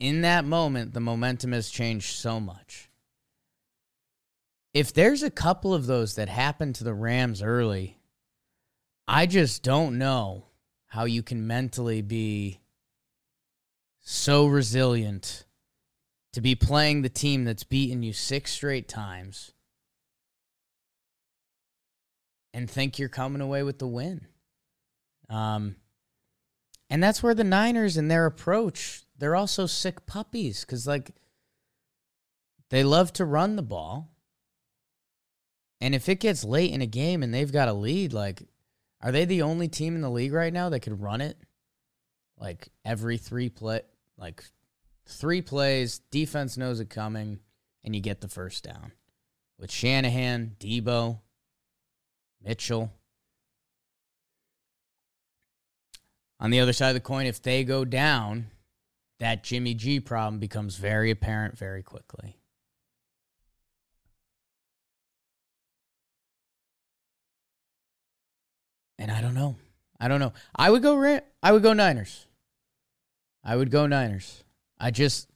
in 0.00 0.22
that 0.22 0.44
moment, 0.44 0.94
the 0.94 1.00
momentum 1.00 1.52
has 1.52 1.70
changed 1.70 2.16
so 2.16 2.40
much. 2.40 2.90
If 4.74 4.92
there's 4.92 5.22
a 5.22 5.30
couple 5.30 5.74
of 5.74 5.86
those 5.86 6.16
that 6.16 6.28
happen 6.28 6.72
to 6.72 6.82
the 6.82 6.94
Rams 6.94 7.40
early, 7.40 7.98
I 9.06 9.26
just 9.26 9.62
don't 9.62 9.98
know 9.98 10.46
how 10.86 11.04
you 11.04 11.22
can 11.22 11.46
mentally 11.46 12.02
be 12.02 12.58
so 14.00 14.46
resilient 14.46 15.44
to 16.32 16.40
be 16.40 16.54
playing 16.54 17.02
the 17.02 17.08
team 17.08 17.44
that's 17.44 17.64
beaten 17.64 18.02
you 18.02 18.12
six 18.12 18.52
straight 18.52 18.88
times 18.88 19.52
and 22.54 22.70
think 22.70 22.98
you're 22.98 23.08
coming 23.08 23.40
away 23.40 23.62
with 23.62 23.78
the 23.78 23.86
win. 23.86 24.26
Um, 25.28 25.76
and 26.90 27.02
that's 27.02 27.22
where 27.22 27.34
the 27.34 27.44
Niners 27.44 27.96
and 27.96 28.10
their 28.10 28.26
approach, 28.26 29.02
they're 29.18 29.36
also 29.36 29.66
sick 29.66 30.04
puppies 30.06 30.64
because, 30.64 30.86
like, 30.86 31.12
they 32.70 32.84
love 32.84 33.12
to 33.14 33.24
run 33.24 33.56
the 33.56 33.62
ball. 33.62 34.14
And 35.80 35.94
if 35.94 36.08
it 36.08 36.20
gets 36.20 36.44
late 36.44 36.72
in 36.72 36.82
a 36.82 36.86
game 36.86 37.22
and 37.22 37.32
they've 37.32 37.52
got 37.52 37.68
a 37.68 37.72
lead, 37.72 38.12
like, 38.12 38.42
are 39.02 39.10
they 39.10 39.24
the 39.24 39.42
only 39.42 39.68
team 39.68 39.96
in 39.96 40.00
the 40.00 40.10
league 40.10 40.32
right 40.32 40.52
now 40.52 40.68
that 40.68 40.80
could 40.80 41.00
run 41.00 41.20
it? 41.20 41.36
Like 42.38 42.68
every 42.84 43.18
three 43.18 43.48
play, 43.48 43.80
like 44.16 44.44
three 45.06 45.42
plays, 45.42 46.00
defense 46.10 46.56
knows 46.56 46.80
it 46.80 46.90
coming, 46.90 47.40
and 47.84 47.94
you 47.94 48.00
get 48.00 48.20
the 48.20 48.28
first 48.28 48.64
down. 48.64 48.92
With 49.58 49.70
Shanahan, 49.70 50.56
Deebo, 50.58 51.20
Mitchell. 52.42 52.92
On 56.40 56.50
the 56.50 56.60
other 56.60 56.72
side 56.72 56.88
of 56.88 56.94
the 56.94 57.00
coin, 57.00 57.26
if 57.26 57.40
they 57.40 57.62
go 57.62 57.84
down, 57.84 58.46
that 59.20 59.44
Jimmy 59.44 59.74
G 59.74 60.00
problem 60.00 60.40
becomes 60.40 60.76
very 60.76 61.10
apparent 61.10 61.56
very 61.56 61.82
quickly. 61.82 62.36
And 68.98 69.10
I 69.10 69.20
don't 69.20 69.34
know. 69.34 69.56
I 70.00 70.08
don't 70.08 70.20
know. 70.20 70.32
I 70.56 70.70
would 70.70 70.82
go 70.82 71.20
I 71.42 71.52
would 71.52 71.62
go 71.62 71.72
Niners. 71.72 72.26
I 73.44 73.54
would 73.54 73.70
go 73.70 73.86
Niners. 73.86 74.42
I 74.82 74.90
just 74.90 75.30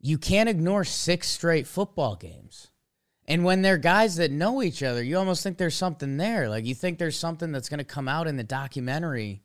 you 0.00 0.18
can't 0.18 0.48
ignore 0.48 0.84
six 0.84 1.28
straight 1.28 1.66
football 1.66 2.16
games. 2.16 2.70
And 3.26 3.44
when 3.44 3.62
they're 3.62 3.78
guys 3.78 4.16
that 4.16 4.30
know 4.30 4.62
each 4.62 4.82
other, 4.82 5.02
you 5.02 5.16
almost 5.16 5.42
think 5.42 5.56
there's 5.56 5.74
something 5.74 6.16
there. 6.16 6.48
Like 6.48 6.66
you 6.66 6.74
think 6.74 6.98
there's 6.98 7.18
something 7.18 7.52
that's 7.52 7.68
going 7.68 7.78
to 7.78 7.84
come 7.84 8.08
out 8.08 8.26
in 8.26 8.36
the 8.36 8.44
documentary 8.44 9.42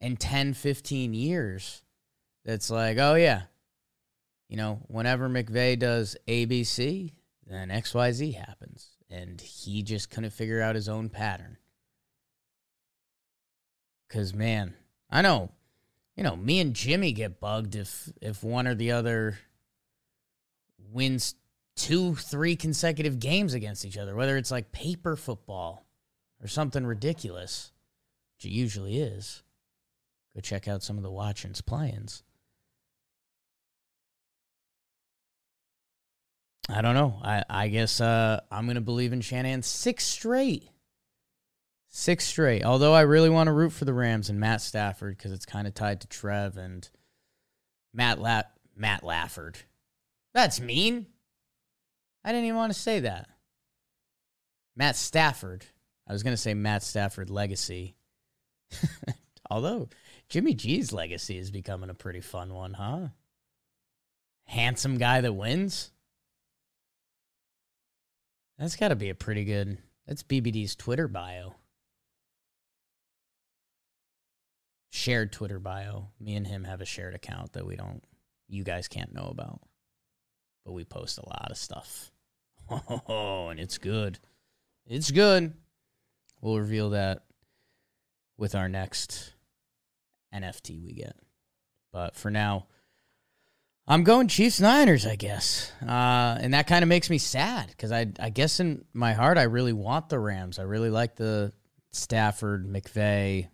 in 0.00 0.16
10, 0.16 0.54
15 0.54 1.12
years 1.12 1.82
that's 2.44 2.70
like, 2.70 2.96
oh, 2.98 3.14
yeah, 3.14 3.42
you 4.48 4.56
know, 4.56 4.80
whenever 4.86 5.28
McVay 5.28 5.78
does 5.78 6.16
ABC, 6.26 7.12
then 7.46 7.68
XYZ 7.68 8.34
happens. 8.34 8.96
And 9.10 9.40
he 9.40 9.82
just 9.82 10.10
couldn't 10.10 10.30
figure 10.30 10.62
out 10.62 10.74
his 10.74 10.88
own 10.88 11.10
pattern. 11.10 11.58
Cause 14.08 14.32
man, 14.32 14.74
I 15.10 15.20
know, 15.20 15.50
you 16.18 16.24
know, 16.24 16.34
me 16.34 16.58
and 16.58 16.74
Jimmy 16.74 17.12
get 17.12 17.38
bugged 17.38 17.76
if 17.76 18.12
if 18.20 18.42
one 18.42 18.66
or 18.66 18.74
the 18.74 18.90
other 18.90 19.38
wins 20.90 21.36
two, 21.76 22.16
three 22.16 22.56
consecutive 22.56 23.20
games 23.20 23.54
against 23.54 23.84
each 23.84 23.96
other, 23.96 24.16
whether 24.16 24.36
it's 24.36 24.50
like 24.50 24.72
paper 24.72 25.14
football 25.14 25.86
or 26.42 26.48
something 26.48 26.84
ridiculous, 26.84 27.70
which 28.36 28.46
it 28.46 28.54
usually 28.54 28.98
is. 28.98 29.44
Go 30.34 30.40
check 30.40 30.66
out 30.66 30.82
some 30.82 30.96
of 30.96 31.04
the 31.04 31.10
watchings 31.10 31.60
playings. 31.60 32.24
I 36.68 36.82
don't 36.82 36.94
know. 36.94 37.20
I, 37.22 37.44
I 37.48 37.68
guess 37.68 38.00
uh, 38.00 38.40
I'm 38.50 38.66
going 38.66 38.74
to 38.74 38.80
believe 38.80 39.12
in 39.12 39.20
Shanahan 39.20 39.62
six 39.62 40.04
straight. 40.04 40.68
Six 41.98 42.26
straight. 42.26 42.64
Although 42.64 42.94
I 42.94 43.00
really 43.00 43.28
want 43.28 43.48
to 43.48 43.52
root 43.52 43.72
for 43.72 43.84
the 43.84 43.92
Rams 43.92 44.30
and 44.30 44.38
Matt 44.38 44.60
Stafford 44.60 45.16
because 45.16 45.32
it's 45.32 45.44
kind 45.44 45.66
of 45.66 45.74
tied 45.74 46.00
to 46.02 46.06
Trev 46.06 46.56
and 46.56 46.88
Matt 47.92 48.20
La- 48.20 48.42
Matt 48.76 49.02
Lafford. 49.02 49.56
That's 50.32 50.60
mean. 50.60 51.06
I 52.24 52.30
didn't 52.30 52.44
even 52.44 52.56
want 52.56 52.72
to 52.72 52.78
say 52.78 53.00
that. 53.00 53.28
Matt 54.76 54.94
Stafford. 54.94 55.66
I 56.06 56.12
was 56.12 56.22
going 56.22 56.34
to 56.34 56.40
say 56.40 56.54
Matt 56.54 56.84
Stafford 56.84 57.30
legacy. 57.30 57.96
Although 59.50 59.88
Jimmy 60.28 60.54
G's 60.54 60.92
legacy 60.92 61.36
is 61.36 61.50
becoming 61.50 61.90
a 61.90 61.94
pretty 61.94 62.20
fun 62.20 62.54
one, 62.54 62.74
huh? 62.74 63.08
Handsome 64.46 64.98
guy 64.98 65.20
that 65.20 65.32
wins. 65.32 65.90
That's 68.56 68.76
got 68.76 68.88
to 68.88 68.96
be 68.96 69.10
a 69.10 69.16
pretty 69.16 69.44
good. 69.44 69.78
That's 70.06 70.22
BBD's 70.22 70.76
Twitter 70.76 71.08
bio. 71.08 71.56
Shared 74.90 75.32
Twitter 75.32 75.58
bio. 75.58 76.08
Me 76.20 76.34
and 76.34 76.46
him 76.46 76.64
have 76.64 76.80
a 76.80 76.86
shared 76.86 77.14
account 77.14 77.52
that 77.52 77.66
we 77.66 77.76
don't, 77.76 78.02
you 78.48 78.64
guys 78.64 78.88
can't 78.88 79.14
know 79.14 79.28
about. 79.30 79.60
But 80.64 80.72
we 80.72 80.84
post 80.84 81.18
a 81.18 81.28
lot 81.28 81.50
of 81.50 81.56
stuff. 81.56 82.10
Oh, 83.08 83.48
and 83.48 83.58
it's 83.58 83.78
good. 83.78 84.18
It's 84.86 85.10
good. 85.10 85.54
We'll 86.42 86.58
reveal 86.58 86.90
that 86.90 87.22
with 88.36 88.54
our 88.54 88.68
next 88.68 89.32
NFT 90.34 90.84
we 90.84 90.92
get. 90.92 91.16
But 91.92 92.14
for 92.14 92.30
now, 92.30 92.66
I'm 93.86 94.04
going 94.04 94.28
Chiefs 94.28 94.60
Niners, 94.60 95.06
I 95.06 95.16
guess. 95.16 95.72
Uh, 95.82 96.36
and 96.40 96.52
that 96.52 96.66
kind 96.66 96.82
of 96.82 96.90
makes 96.90 97.08
me 97.08 97.16
sad 97.16 97.68
because 97.68 97.90
I, 97.90 98.06
I 98.20 98.28
guess 98.28 98.60
in 98.60 98.84
my 98.92 99.14
heart, 99.14 99.38
I 99.38 99.44
really 99.44 99.72
want 99.72 100.10
the 100.10 100.18
Rams. 100.18 100.58
I 100.58 100.64
really 100.64 100.90
like 100.90 101.16
the 101.16 101.54
Stafford, 101.92 102.66
McVay, 102.66 103.48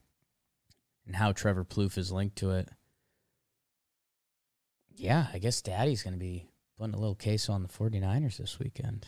and 1.06 1.16
how 1.16 1.32
Trevor 1.32 1.64
Plouffe 1.64 1.98
is 1.98 2.12
linked 2.12 2.36
to 2.36 2.52
it. 2.52 2.68
Yeah, 4.96 5.26
I 5.32 5.38
guess 5.38 5.60
Daddy's 5.60 6.02
going 6.02 6.14
to 6.14 6.20
be 6.20 6.48
putting 6.78 6.94
a 6.94 6.98
little 6.98 7.14
case 7.14 7.48
on 7.48 7.62
the 7.62 7.68
49ers 7.68 8.36
this 8.36 8.58
weekend. 8.58 9.06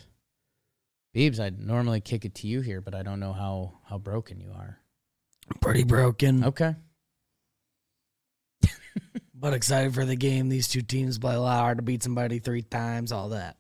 Beebs, 1.15 1.41
I'd 1.41 1.59
normally 1.59 2.01
kick 2.01 2.25
it 2.25 2.35
to 2.37 2.47
you 2.47 2.61
here, 2.61 2.81
but 2.81 2.95
I 2.95 3.03
don't 3.03 3.21
know 3.21 3.33
how, 3.33 3.79
how 3.85 3.99
broken 3.99 4.41
you 4.41 4.53
are. 4.53 4.79
Pretty 5.61 5.85
broken. 5.85 6.45
Okay. 6.45 6.75
But 9.39 9.53
excited 9.53 9.93
for 9.95 10.07
the 10.07 10.17
game. 10.17 10.49
These 10.49 10.67
two 10.67 10.81
teams 10.81 11.19
play 11.19 11.35
a 11.35 11.41
lot 11.41 11.61
hard 11.61 11.77
to 11.77 11.83
beat 11.83 12.03
somebody 12.03 12.39
three 12.39 12.63
times, 12.63 13.13
all 13.13 13.29
that. 13.29 13.57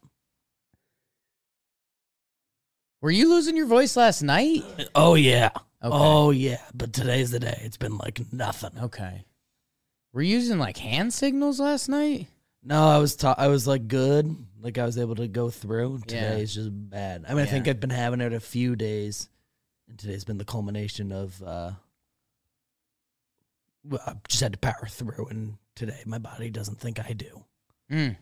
Were 3.02 3.10
you 3.10 3.28
losing 3.28 3.58
your 3.58 3.66
voice 3.66 3.94
last 3.94 4.22
night? 4.22 4.64
Oh, 4.94 5.14
yeah. 5.14 5.50
Okay. 5.86 5.96
Oh, 5.98 6.30
yeah. 6.30 6.60
But 6.74 6.92
today's 6.92 7.30
the 7.30 7.40
day. 7.40 7.60
It's 7.62 7.76
been 7.76 7.96
like 7.98 8.20
nothing. 8.32 8.72
Okay. 8.82 9.24
Were 10.12 10.22
you 10.22 10.34
using 10.36 10.58
like 10.58 10.76
hand 10.78 11.12
signals 11.12 11.60
last 11.60 11.88
night? 11.88 12.26
No, 12.62 12.88
I 12.88 12.98
was 12.98 13.14
ta- 13.16 13.34
I 13.38 13.48
was 13.48 13.66
like 13.66 13.86
good. 13.86 14.34
Like 14.60 14.78
I 14.78 14.84
was 14.84 14.98
able 14.98 15.14
to 15.16 15.28
go 15.28 15.50
through. 15.50 16.00
Today's 16.06 16.54
just 16.54 16.70
bad. 16.72 17.24
I 17.28 17.34
mean, 17.34 17.42
I 17.42 17.46
think 17.46 17.66
Yeah. 17.66 17.70
I've 17.70 17.80
been 17.80 17.90
having 17.90 18.20
it 18.20 18.32
a 18.32 18.40
few 18.40 18.74
days, 18.74 19.28
and 19.88 19.96
today's 19.98 20.24
been 20.24 20.38
the 20.38 20.44
culmination 20.44 21.12
of. 21.12 21.40
uh 21.42 21.72
well, 23.84 24.00
I 24.04 24.14
just 24.26 24.42
had 24.42 24.52
to 24.54 24.58
power 24.58 24.86
through, 24.88 25.26
and 25.30 25.58
today 25.76 26.02
my 26.06 26.18
body 26.18 26.50
doesn't 26.50 26.80
think 26.80 26.98
I 26.98 27.12
do. 27.12 27.44
Mm. 27.90 28.16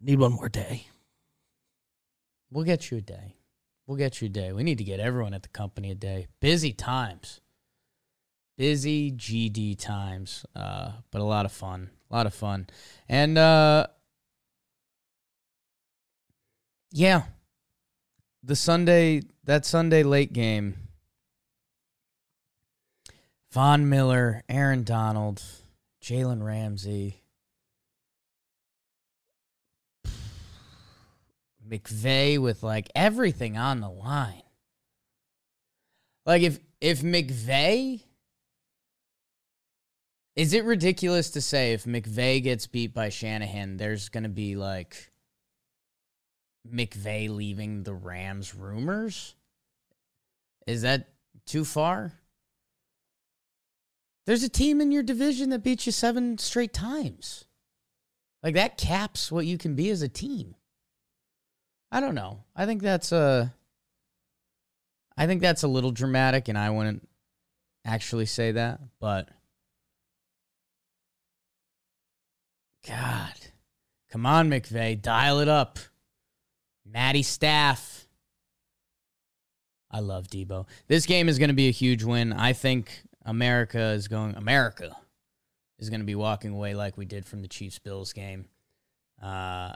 Need 0.00 0.18
one 0.18 0.32
more 0.32 0.48
day. 0.48 0.86
We'll 2.50 2.64
get 2.64 2.90
you 2.90 2.98
a 2.98 3.02
day. 3.02 3.34
We'll 3.86 3.96
get 3.96 4.20
you 4.20 4.26
a 4.26 4.28
day. 4.28 4.52
We 4.52 4.64
need 4.64 4.78
to 4.78 4.84
get 4.84 4.98
everyone 4.98 5.34
at 5.34 5.42
the 5.42 5.48
company 5.48 5.90
a 5.90 5.94
day. 5.94 6.26
Busy 6.40 6.72
times. 6.72 7.40
Busy 8.58 9.12
GD 9.12 9.78
times. 9.78 10.44
Uh, 10.56 10.92
but 11.10 11.20
a 11.20 11.24
lot 11.24 11.44
of 11.44 11.52
fun. 11.52 11.90
A 12.10 12.14
lot 12.14 12.26
of 12.26 12.34
fun. 12.34 12.66
And 13.08 13.38
uh 13.38 13.86
yeah. 16.92 17.24
The 18.42 18.56
Sunday 18.56 19.22
that 19.44 19.64
Sunday 19.64 20.02
late 20.02 20.32
game. 20.32 20.76
Von 23.52 23.88
Miller, 23.88 24.42
Aaron 24.48 24.82
Donald, 24.82 25.42
Jalen 26.02 26.44
Ramsey. 26.44 27.22
McVay 31.68 32.38
with 32.38 32.62
like 32.62 32.90
everything 32.94 33.56
on 33.56 33.80
the 33.80 33.90
line. 33.90 34.42
Like 36.24 36.42
if 36.42 36.58
if 36.80 37.02
McVay 37.02 38.02
is 40.34 40.52
it 40.52 40.64
ridiculous 40.64 41.30
to 41.30 41.40
say 41.40 41.72
if 41.72 41.84
McVay 41.84 42.42
gets 42.42 42.66
beat 42.66 42.92
by 42.92 43.08
Shanahan, 43.08 43.78
there's 43.78 44.08
gonna 44.08 44.28
be 44.28 44.54
like 44.56 45.10
McVay 46.70 47.28
leaving 47.28 47.82
the 47.82 47.94
Rams 47.94 48.54
rumors? 48.54 49.34
Is 50.66 50.82
that 50.82 51.08
too 51.46 51.64
far? 51.64 52.12
There's 54.26 54.42
a 54.42 54.48
team 54.48 54.80
in 54.80 54.90
your 54.90 55.04
division 55.04 55.50
that 55.50 55.62
beat 55.62 55.86
you 55.86 55.92
seven 55.92 56.36
straight 56.38 56.74
times. 56.74 57.44
Like 58.42 58.54
that 58.54 58.76
caps 58.76 59.30
what 59.30 59.46
you 59.46 59.56
can 59.56 59.74
be 59.74 59.88
as 59.90 60.02
a 60.02 60.08
team. 60.08 60.56
I 61.96 62.00
don't 62.00 62.14
know. 62.14 62.40
I 62.54 62.66
think 62.66 62.82
that's 62.82 63.10
a 63.10 63.54
I 65.16 65.26
think 65.26 65.40
that's 65.40 65.62
a 65.62 65.68
little 65.68 65.92
dramatic 65.92 66.48
and 66.48 66.58
I 66.58 66.68
wouldn't 66.68 67.08
actually 67.86 68.26
say 68.26 68.52
that, 68.52 68.80
but 69.00 69.30
God. 72.86 73.32
Come 74.10 74.26
on, 74.26 74.50
McVay, 74.50 75.00
dial 75.00 75.40
it 75.40 75.48
up. 75.48 75.78
Matty 76.84 77.22
Staff. 77.22 78.06
I 79.90 80.00
love 80.00 80.28
Deebo. 80.28 80.66
This 80.88 81.06
game 81.06 81.30
is 81.30 81.38
going 81.38 81.48
to 81.48 81.54
be 81.54 81.68
a 81.68 81.72
huge 81.72 82.04
win. 82.04 82.34
I 82.34 82.52
think 82.52 83.04
America 83.24 83.80
is 83.92 84.06
going 84.06 84.34
America 84.34 84.94
is 85.78 85.88
going 85.88 86.00
to 86.00 86.06
be 86.06 86.14
walking 86.14 86.52
away 86.52 86.74
like 86.74 86.98
we 86.98 87.06
did 87.06 87.24
from 87.24 87.40
the 87.40 87.48
Chiefs 87.48 87.78
Bills 87.78 88.12
game. 88.12 88.44
Uh 89.22 89.72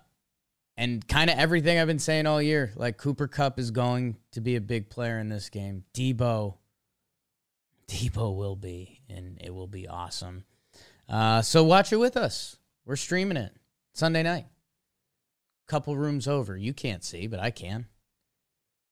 and 0.80 1.06
kind 1.06 1.28
of 1.28 1.38
everything 1.38 1.78
I've 1.78 1.86
been 1.86 1.98
saying 1.98 2.26
all 2.26 2.40
year. 2.40 2.72
Like 2.74 2.96
Cooper 2.96 3.28
Kupp 3.28 3.58
is 3.58 3.70
going 3.70 4.16
to 4.32 4.40
be 4.40 4.56
a 4.56 4.62
big 4.62 4.88
player 4.88 5.18
in 5.18 5.28
this 5.28 5.50
game. 5.50 5.84
Deebo, 5.92 6.54
Deebo 7.86 8.34
will 8.34 8.56
be, 8.56 9.02
and 9.10 9.38
it 9.42 9.52
will 9.52 9.66
be 9.66 9.86
awesome. 9.86 10.44
Uh, 11.06 11.42
so 11.42 11.64
watch 11.64 11.92
it 11.92 11.98
with 11.98 12.16
us. 12.16 12.56
We're 12.86 12.96
streaming 12.96 13.36
it 13.36 13.52
Sunday 13.92 14.22
night. 14.22 14.46
Couple 15.68 15.98
rooms 15.98 16.26
over. 16.26 16.56
You 16.56 16.72
can't 16.72 17.04
see, 17.04 17.26
but 17.26 17.40
I 17.40 17.50
can. 17.50 17.86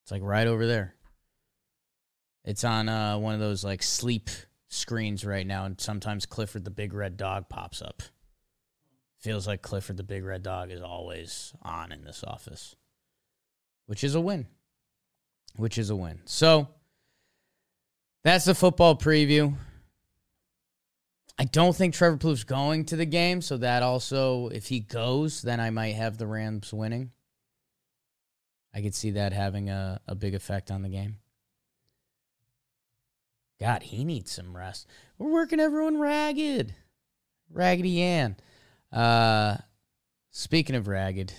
It's 0.05 0.13
like 0.13 0.23
right 0.23 0.47
over 0.47 0.67
there. 0.67 0.95
It's 2.45 2.65
on 2.65 2.91
uh, 2.91 3.17
one 3.17 3.33
of 3.33 3.41
those 3.41 3.65
like 3.65 3.83
sleep 3.83 4.29
screens 4.69 5.25
right 5.25 5.47
now, 5.47 5.65
and 5.65 5.81
sometimes 5.81 6.27
Clifford 6.27 6.67
the 6.67 6.71
Big 6.71 6.93
Red 6.93 7.17
Dog 7.17 7.49
pops 7.49 7.81
up. 7.81 8.03
Feels 9.19 9.47
like 9.47 9.63
Clifford 9.63 9.97
the 9.97 10.05
Big 10.05 10.25
Red 10.25 10.43
Dog 10.43 10.71
is 10.71 10.81
always 10.81 11.53
on 11.63 11.91
in 11.91 12.05
this 12.05 12.23
office, 12.25 12.77
which 13.87 14.05
is 14.05 14.15
a 14.15 14.21
win. 14.21 14.47
Which 15.57 15.77
is 15.77 15.91
a 15.91 15.97
win. 15.97 16.21
So 16.25 16.69
that's 18.23 18.45
the 18.45 18.55
football 18.55 18.97
preview. 18.97 19.55
I 21.37 21.45
don't 21.45 21.75
think 21.75 21.95
Trevor 21.95 22.17
Plouffe's 22.17 22.45
going 22.45 22.85
to 22.87 22.97
the 22.97 23.07
game, 23.07 23.43
so 23.43 23.57
that 23.59 23.83
also, 23.83 24.49
if 24.49 24.67
he 24.67 24.81
goes, 24.81 25.43
then 25.43 25.61
I 25.61 25.71
might 25.71 25.95
have 25.95 26.19
the 26.19 26.27
Rams 26.27 26.73
winning. 26.73 27.13
I 28.75 28.83
could 28.83 28.95
see 28.95 29.13
that 29.13 29.33
having 29.33 29.71
a, 29.71 30.01
a 30.07 30.15
big 30.15 30.35
effect 30.35 30.71
on 30.71 30.83
the 30.83 30.89
game. 30.89 31.17
God, 33.61 33.83
he 33.83 34.05
needs 34.05 34.31
some 34.31 34.57
rest. 34.57 34.87
We're 35.17 35.33
working 35.33 35.59
everyone 35.59 35.99
ragged. 35.99 36.75
Raggedy 37.51 38.03
Ann. 38.03 38.37
Uh, 38.93 39.57
speaking 40.31 40.77
of 40.77 40.89
ragged, 40.89 41.33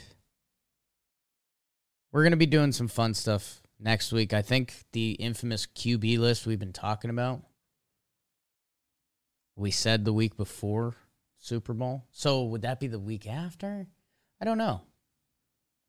we're 2.12 2.23
going 2.23 2.31
to 2.31 2.38
be 2.38 2.45
doing 2.45 2.71
some 2.71 2.88
fun 2.88 3.13
stuff 3.13 3.62
next 3.79 4.12
week. 4.12 4.33
I 4.33 4.41
think 4.41 4.83
the 4.91 5.12
infamous 5.12 5.65
QB 5.65 6.19
list 6.19 6.45
we've 6.45 6.59
been 6.59 6.73
talking 6.73 7.09
about, 7.09 7.41
we 9.55 9.71
said 9.71 10.05
the 10.05 10.13
week 10.13 10.38
before 10.38 10.95
Super 11.39 11.73
Bowl. 11.73 12.05
So 12.12 12.43
would 12.43 12.62
that 12.62 12.79
be 12.79 12.88
the 12.88 12.99
week 12.99 13.27
after? 13.27 13.88
I 14.41 14.45
don't 14.45 14.57
know. 14.57 14.81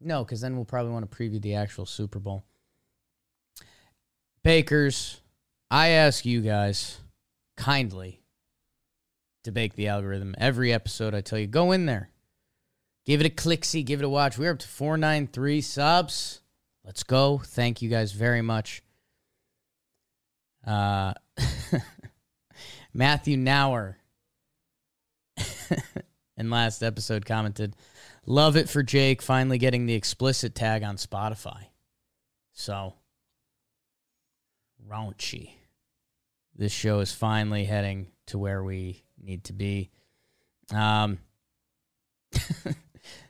No, 0.00 0.24
because 0.24 0.40
then 0.40 0.56
we'll 0.56 0.64
probably 0.64 0.92
want 0.92 1.10
to 1.10 1.16
preview 1.16 1.40
the 1.40 1.54
actual 1.54 1.84
Super 1.84 2.18
Bowl. 2.18 2.44
Bakers, 4.42 5.20
I 5.70 5.88
ask 5.88 6.24
you 6.24 6.40
guys 6.40 6.98
kindly 7.56 8.19
to 9.44 9.52
bake 9.52 9.74
the 9.74 9.88
algorithm. 9.88 10.34
Every 10.38 10.72
episode, 10.72 11.14
I 11.14 11.20
tell 11.20 11.38
you, 11.38 11.46
go 11.46 11.72
in 11.72 11.86
there, 11.86 12.10
give 13.06 13.20
it 13.20 13.26
a 13.26 13.30
click 13.30 13.64
see, 13.64 13.82
give 13.82 14.00
it 14.00 14.04
a 14.04 14.08
watch. 14.08 14.38
We're 14.38 14.52
up 14.52 14.58
to 14.60 14.68
493 14.68 15.60
subs. 15.60 16.40
Let's 16.84 17.02
go. 17.02 17.38
Thank 17.38 17.82
you 17.82 17.88
guys 17.88 18.12
very 18.12 18.42
much. 18.42 18.82
Uh, 20.66 21.14
Matthew 22.94 23.36
Nauer 23.36 23.96
in 26.36 26.50
last 26.50 26.82
episode 26.82 27.24
commented, 27.24 27.76
Love 28.26 28.56
it 28.56 28.68
for 28.68 28.82
Jake 28.82 29.22
finally 29.22 29.58
getting 29.58 29.86
the 29.86 29.94
explicit 29.94 30.54
tag 30.54 30.82
on 30.82 30.96
Spotify. 30.96 31.64
So, 32.52 32.94
raunchy. 34.88 35.52
This 36.54 36.72
show 36.72 37.00
is 37.00 37.12
finally 37.12 37.64
heading 37.64 38.08
to 38.26 38.38
where 38.38 38.62
we 38.62 39.02
need 39.22 39.44
to 39.44 39.52
be. 39.52 39.90
Um, 40.74 41.18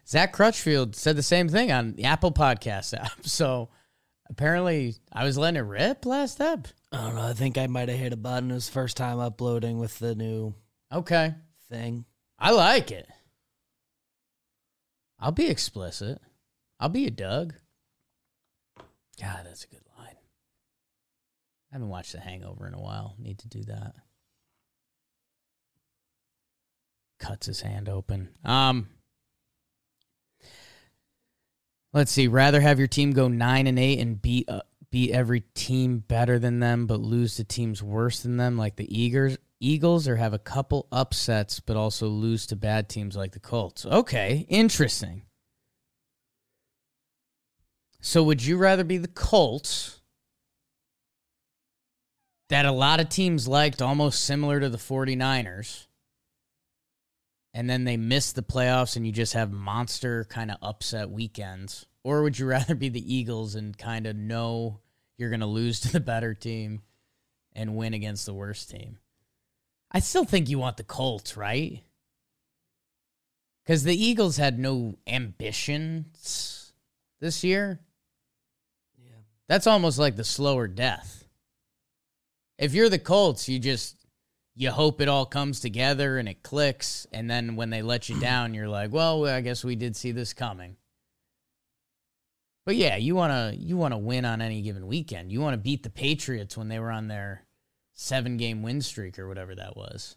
Zach 0.07 0.33
Crutchfield 0.33 0.97
said 0.97 1.17
the 1.17 1.23
same 1.23 1.49
thing 1.49 1.71
on 1.73 1.95
the 1.95 2.05
Apple 2.05 2.33
Podcast 2.33 2.95
app. 2.99 3.25
So, 3.27 3.69
apparently, 4.29 4.97
I 5.13 5.25
was 5.25 5.39
letting 5.39 5.59
it 5.59 5.65
rip 5.67 6.05
last 6.07 6.41
up. 6.41 6.69
I 6.93 6.99
don't 7.03 7.15
know. 7.15 7.23
I 7.23 7.33
think 7.33 7.57
I 7.59 7.67
might 7.69 7.89
have 7.89 7.99
hit 7.99 8.13
a 8.13 8.17
button. 8.17 8.51
It 8.51 8.55
was 8.55 8.69
first 8.69 8.97
time 8.97 9.21
uploading 9.21 9.79
with 9.79 9.99
the 10.01 10.15
new 10.15 10.55
Okay. 10.93 11.35
thing. 11.69 12.05
I 12.39 12.51
like 12.51 12.91
it. 12.91 13.09
I'll 15.21 15.33
be 15.33 15.47
explicit. 15.49 16.21
I'll 16.81 16.89
be 16.89 17.07
a 17.07 17.11
Doug. 17.11 17.55
God, 19.21 19.43
that's 19.45 19.65
a 19.65 19.69
good 19.69 19.83
line. 19.99 20.17
I 21.71 21.75
haven't 21.75 21.89
watched 21.91 22.13
The 22.13 22.21
Hangover 22.21 22.67
in 22.67 22.75
a 22.75 22.81
while. 22.81 23.15
Need 23.19 23.39
to 23.41 23.49
do 23.49 23.63
that. 23.65 23.93
Cuts 27.21 27.47
his 27.47 27.61
hand 27.61 27.89
open. 27.89 28.31
Um 28.45 28.89
Let's 31.93 32.13
see. 32.13 32.29
Rather 32.29 32.61
have 32.61 32.79
your 32.79 32.89
team 32.89 33.13
go 33.13 33.27
9 33.29 33.67
and 33.67 33.79
8 33.79 33.99
and 33.99 34.23
beat 34.23 34.49
uh, 34.49 34.63
beat 34.91 35.13
every 35.13 35.41
team 35.55 35.99
better 35.99 36.39
than 36.39 36.59
them 36.59 36.87
but 36.87 37.01
lose 37.01 37.37
to 37.37 37.45
teams 37.45 37.83
worse 37.83 38.21
than 38.21 38.37
them 38.37 38.57
like 38.57 38.77
the 38.77 38.99
Eagles 38.99 39.39
Eagles 39.61 40.09
or 40.09 40.17
have 40.17 40.33
a 40.33 40.39
couple 40.39 40.89
upsets 40.91 41.61
but 41.61 41.77
also 41.77 42.09
lose 42.09 42.47
to 42.47 42.57
bad 42.57 42.89
teams 42.89 43.17
like 43.17 43.33
the 43.33 43.41
Colts. 43.41 43.85
Okay, 43.87 44.47
interesting. 44.49 45.23
So 48.01 48.23
would 48.23 48.45
you 48.45 48.57
rather 48.57 48.85
be 48.85 48.97
the 48.97 49.09
Colts 49.09 50.01
that 52.49 52.65
a 52.65 52.73
lot 52.73 53.01
of 53.01 53.09
teams 53.09 53.47
liked 53.47 53.83
almost 53.83 54.25
similar 54.25 54.59
to 54.59 54.69
the 54.69 54.79
49ers 54.79 55.87
and 57.53 57.69
then 57.69 57.85
they 57.85 57.97
miss 57.97 58.33
the 58.33 58.43
playoffs 58.43 58.97
and 58.97 59.07
you 59.07 59.13
just 59.13 59.35
have 59.35 59.53
monster 59.53 60.25
kind 60.25 60.51
of 60.51 60.59
upset 60.63 61.11
weekends 61.11 61.87
or 62.03 62.23
would 62.23 62.39
you 62.39 62.47
rather 62.49 62.75
be 62.75 62.89
the 62.89 63.15
Eagles 63.15 63.55
and 63.55 63.77
kind 63.77 64.07
of 64.07 64.17
know 64.17 64.81
you're 65.17 65.31
going 65.31 65.41
to 65.41 65.47
lose 65.47 65.81
to 65.81 65.93
the 65.93 66.01
better 66.01 66.35
team 66.35 66.83
and 67.53 67.77
win 67.77 67.95
against 67.95 68.27
the 68.27 68.35
worst 68.35 68.71
team? 68.71 68.99
I 69.91 69.99
still 70.01 70.25
think 70.25 70.49
you 70.49 70.59
want 70.59 70.77
the 70.77 70.85
Colts, 70.85 71.37
right? 71.37 71.83
Because 73.65 73.83
the 73.83 73.95
Eagles 73.95 74.37
had 74.37 74.59
no 74.59 74.97
ambitions 75.07 76.73
this 77.21 77.43
year. 77.45 77.81
Yeah. 78.97 79.13
That's 79.49 79.67
almost 79.67 79.99
like 79.99 80.17
the 80.17 80.25
slower 80.25 80.69
death. 80.69 81.25
If 82.57 82.73
you're 82.73 82.89
the 82.89 82.99
Colts, 82.99 83.49
you 83.49 83.59
just 83.59 83.97
you 84.61 84.71
hope 84.71 85.01
it 85.01 85.09
all 85.09 85.25
comes 85.25 85.59
together 85.59 86.19
and 86.19 86.29
it 86.29 86.43
clicks, 86.43 87.07
and 87.13 87.31
then 87.31 87.57
when 87.57 87.71
they 87.71 87.81
let 87.81 88.11
you 88.11 88.21
down, 88.21 88.53
you're 88.53 88.69
like, 88.69 88.93
well, 88.93 89.27
I 89.27 89.41
guess 89.41 89.65
we 89.65 89.75
did 89.75 89.97
see 89.97 90.13
this 90.13 90.35
coming. 90.35 90.77
But 92.67 92.77
yeah, 92.77 92.97
you 92.97 93.15
wanna 93.15 93.55
you 93.57 93.79
wanna 93.79 93.97
win 93.97 94.27
on 94.27 94.43
any 94.43 94.61
given 94.61 94.87
weekend. 94.87 95.33
You 95.33 95.41
want 95.41 95.55
to 95.55 95.59
beat 95.59 95.83
the 95.83 95.89
Patriots 95.89 96.59
when 96.59 96.69
they 96.69 96.79
were 96.79 96.91
on 96.91 97.09
their 97.09 97.47
seven 97.95 98.37
game 98.37 98.63
win 98.63 98.83
streak 98.83 99.19
or 99.19 99.27
whatever 99.29 99.55
that 99.55 99.79
was. 99.79 100.17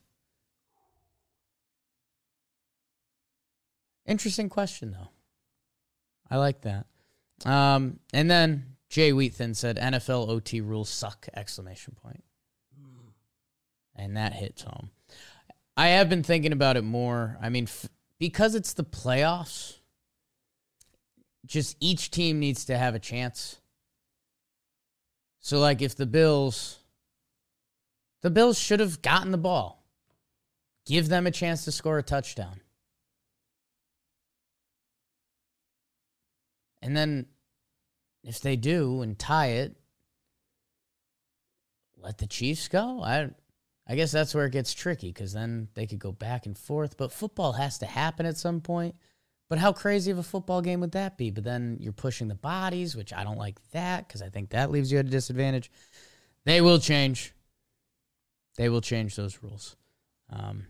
Interesting 4.05 4.49
question 4.49 4.91
though. 4.91 5.11
I 6.29 6.35
like 6.35 6.63
that. 6.63 6.87
Um, 7.45 8.01
and 8.13 8.29
then 8.29 8.75
Jay 8.89 9.13
Wheatton 9.13 9.53
said 9.53 9.77
NFL 9.77 10.27
OT 10.27 10.59
rules 10.59 10.89
suck! 10.89 11.29
Exclamation 11.33 11.95
point. 11.95 12.25
And 13.95 14.17
that 14.17 14.33
hits 14.33 14.63
home. 14.63 14.89
I 15.77 15.89
have 15.89 16.09
been 16.09 16.23
thinking 16.23 16.51
about 16.51 16.77
it 16.77 16.83
more. 16.83 17.37
I 17.41 17.49
mean, 17.49 17.65
f- 17.65 17.89
because 18.19 18.55
it's 18.55 18.73
the 18.73 18.83
playoffs, 18.83 19.77
just 21.45 21.77
each 21.79 22.11
team 22.11 22.39
needs 22.39 22.65
to 22.65 22.77
have 22.77 22.95
a 22.95 22.99
chance. 22.99 23.59
So, 25.39 25.59
like, 25.59 25.81
if 25.81 25.95
the 25.95 26.05
Bills, 26.05 26.79
the 28.21 28.29
Bills 28.29 28.57
should 28.57 28.79
have 28.79 29.01
gotten 29.01 29.31
the 29.31 29.37
ball, 29.37 29.83
give 30.85 31.09
them 31.09 31.27
a 31.27 31.31
chance 31.31 31.65
to 31.65 31.71
score 31.71 31.97
a 31.97 32.03
touchdown. 32.03 32.61
And 36.81 36.95
then 36.95 37.27
if 38.23 38.41
they 38.41 38.55
do 38.55 39.01
and 39.01 39.17
tie 39.17 39.47
it, 39.47 39.75
let 41.97 42.17
the 42.17 42.27
Chiefs 42.27 42.67
go. 42.67 43.01
I 43.01 43.29
I 43.87 43.95
guess 43.95 44.11
that's 44.11 44.33
where 44.33 44.45
it 44.45 44.53
gets 44.53 44.73
tricky 44.73 45.09
because 45.09 45.33
then 45.33 45.67
they 45.73 45.85
could 45.85 45.99
go 45.99 46.11
back 46.11 46.45
and 46.45 46.57
forth. 46.57 46.95
But 46.97 47.11
football 47.11 47.53
has 47.53 47.77
to 47.79 47.85
happen 47.85 48.25
at 48.25 48.37
some 48.37 48.61
point. 48.61 48.95
But 49.49 49.59
how 49.59 49.73
crazy 49.73 50.09
of 50.09 50.17
a 50.17 50.23
football 50.23 50.61
game 50.61 50.79
would 50.79 50.93
that 50.93 51.17
be? 51.17 51.29
But 51.29 51.43
then 51.43 51.77
you're 51.79 51.91
pushing 51.91 52.27
the 52.27 52.35
bodies, 52.35 52.95
which 52.95 53.13
I 53.13 53.23
don't 53.23 53.37
like 53.37 53.59
that 53.71 54.07
because 54.07 54.21
I 54.21 54.29
think 54.29 54.49
that 54.49 54.71
leaves 54.71 54.91
you 54.91 54.99
at 54.99 55.05
a 55.05 55.09
disadvantage. 55.09 55.69
They 56.45 56.61
will 56.61 56.79
change. 56.79 57.33
They 58.57 58.69
will 58.69 58.81
change 58.81 59.15
those 59.15 59.39
rules. 59.43 59.75
Um, 60.29 60.67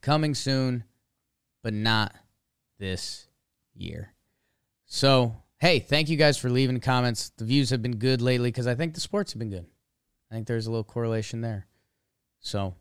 coming 0.00 0.34
soon, 0.34 0.84
but 1.62 1.74
not 1.74 2.14
this 2.78 3.26
year. 3.74 4.14
So, 4.86 5.36
hey, 5.60 5.78
thank 5.78 6.08
you 6.08 6.16
guys 6.16 6.38
for 6.38 6.50
leaving 6.50 6.80
comments. 6.80 7.30
The 7.36 7.44
views 7.44 7.70
have 7.70 7.82
been 7.82 7.96
good 7.96 8.20
lately 8.20 8.50
because 8.50 8.66
I 8.66 8.74
think 8.74 8.94
the 8.94 9.00
sports 9.00 9.32
have 9.32 9.38
been 9.38 9.50
good. 9.50 9.66
I 10.30 10.34
think 10.34 10.46
there's 10.46 10.66
a 10.66 10.70
little 10.70 10.82
correlation 10.82 11.40
there. 11.42 11.66
So, 12.42 12.74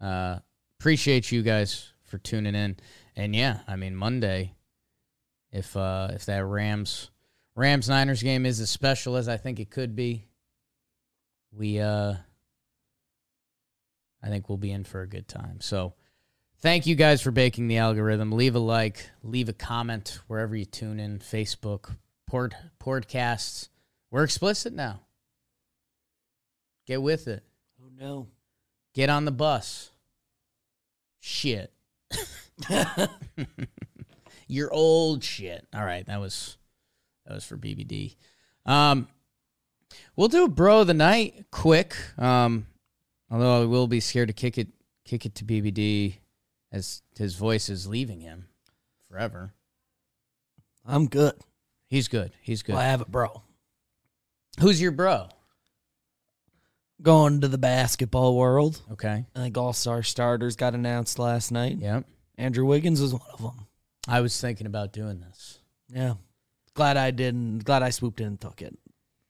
uh, 0.00 0.38
appreciate 0.80 1.30
you 1.30 1.42
guys 1.42 1.92
for 2.04 2.18
tuning 2.18 2.54
in. 2.54 2.76
And 3.16 3.34
yeah, 3.34 3.60
I 3.68 3.76
mean 3.76 3.94
Monday, 3.94 4.54
if 5.52 5.76
uh, 5.76 6.08
if 6.12 6.26
that 6.26 6.44
Rams 6.44 7.10
Rams 7.54 7.88
Niners 7.88 8.22
game 8.22 8.46
is 8.46 8.60
as 8.60 8.70
special 8.70 9.16
as 9.16 9.28
I 9.28 9.36
think 9.36 9.60
it 9.60 9.70
could 9.70 9.94
be, 9.94 10.26
we 11.52 11.80
uh, 11.80 12.14
I 14.22 14.28
think 14.28 14.48
we'll 14.48 14.58
be 14.58 14.72
in 14.72 14.84
for 14.84 15.02
a 15.02 15.08
good 15.08 15.28
time. 15.28 15.60
So, 15.60 15.94
thank 16.60 16.86
you 16.86 16.94
guys 16.94 17.20
for 17.20 17.30
baking 17.30 17.68
the 17.68 17.78
algorithm. 17.78 18.32
Leave 18.32 18.54
a 18.54 18.60
like, 18.60 19.10
leave 19.22 19.48
a 19.48 19.52
comment 19.52 20.20
wherever 20.28 20.56
you 20.56 20.64
tune 20.64 20.98
in. 20.98 21.18
Facebook, 21.18 21.96
port 22.26 22.54
podcasts. 22.80 23.68
We're 24.10 24.24
explicit 24.24 24.72
now. 24.72 25.00
Get 26.86 27.02
with 27.02 27.26
it. 27.26 27.42
Oh 27.80 27.88
no. 27.98 28.28
Get 28.94 29.10
on 29.10 29.24
the 29.24 29.32
bus. 29.32 29.90
Shit. 31.20 31.72
You're 34.46 34.72
old 34.72 35.24
shit. 35.24 35.66
All 35.74 35.84
right, 35.84 36.06
that 36.06 36.20
was 36.20 36.56
that 37.26 37.34
was 37.34 37.44
for 37.44 37.56
BBD. 37.56 38.14
Um 38.64 39.08
we'll 40.16 40.28
do 40.28 40.44
a 40.44 40.48
bro 40.48 40.80
of 40.80 40.86
the 40.86 40.94
night 40.94 41.46
quick. 41.50 41.96
Um 42.18 42.66
although 43.30 43.62
I 43.62 43.64
will 43.64 43.88
be 43.88 44.00
scared 44.00 44.28
to 44.28 44.34
kick 44.34 44.58
it 44.58 44.68
kick 45.04 45.26
it 45.26 45.34
to 45.36 45.44
BBD 45.44 46.18
as 46.70 47.02
his 47.16 47.34
voice 47.34 47.68
is 47.68 47.86
leaving 47.86 48.20
him 48.20 48.46
forever. 49.08 49.52
I'm 50.86 51.06
good. 51.06 51.34
He's 51.88 52.08
good. 52.08 52.32
He's 52.42 52.62
good. 52.62 52.74
Well, 52.74 52.82
I 52.82 52.86
have 52.86 53.00
it, 53.00 53.08
bro. 53.08 53.42
Who's 54.60 54.80
your 54.80 54.90
bro? 54.92 55.28
Going 57.02 57.40
to 57.40 57.48
the 57.48 57.58
basketball 57.58 58.36
world. 58.36 58.80
Okay. 58.92 59.26
I 59.34 59.38
think 59.38 59.58
All 59.58 59.72
Star 59.72 60.02
starters 60.02 60.56
got 60.56 60.74
announced 60.74 61.18
last 61.18 61.50
night. 61.52 61.78
Yep. 61.78 62.06
Andrew 62.38 62.64
Wiggins 62.64 63.00
was 63.00 63.12
one 63.12 63.22
of 63.32 63.42
them. 63.42 63.66
I 64.08 64.20
was 64.20 64.40
thinking 64.40 64.66
about 64.66 64.92
doing 64.92 65.20
this. 65.20 65.58
Yeah. 65.88 66.14
Glad 66.74 66.96
I 66.96 67.10
didn't. 67.10 67.64
Glad 67.64 67.82
I 67.82 67.90
swooped 67.90 68.20
in 68.20 68.26
and 68.26 68.40
took 68.40 68.62
it. 68.62 68.76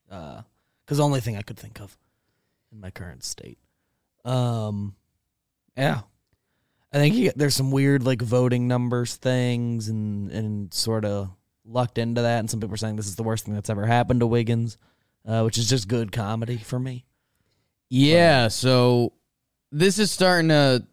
Because 0.09 0.99
the 0.99 1.05
only 1.05 1.21
thing 1.21 1.37
I 1.37 1.43
could 1.43 1.59
think 1.59 1.81
of 1.81 1.97
in 2.73 2.81
my 2.81 2.91
current 2.91 3.25
state. 3.25 3.59
Um, 4.25 4.95
yeah. 5.77 6.03
I 6.93 6.99
think 6.99 7.15
you, 7.15 7.33
there's 7.35 7.57
some 7.57 7.71
weird 7.71 8.05
like 8.05 8.23
voting 8.23 8.69
numbers 8.69 9.17
things 9.17 9.89
and 9.89 10.31
and 10.31 10.73
sort 10.73 11.05
of 11.05 11.31
lucked 11.65 11.99
into 11.99 12.23
that. 12.23 12.39
And 12.39 12.49
some 12.49 12.61
people 12.61 12.75
are 12.75 12.79
saying 12.79 12.97
this 12.97 13.09
is 13.09 13.17
the 13.17 13.23
worst 13.23 13.45
thing 13.47 13.55
that's 13.55 13.71
ever 13.71 13.87
happened 13.87 14.21
to 14.21 14.27
Wiggins, 14.27 14.79
uh, 15.27 15.43
which 15.43 15.59
is 15.59 15.69
just 15.69 15.89
good 15.89 16.13
comedy 16.13 16.59
for 16.59 16.79
me. 16.79 17.05
Yeah, 17.97 18.49
so 18.49 19.13
this 19.71 20.01
is 20.01 20.11
starting 20.11 20.49
to, 20.49 20.85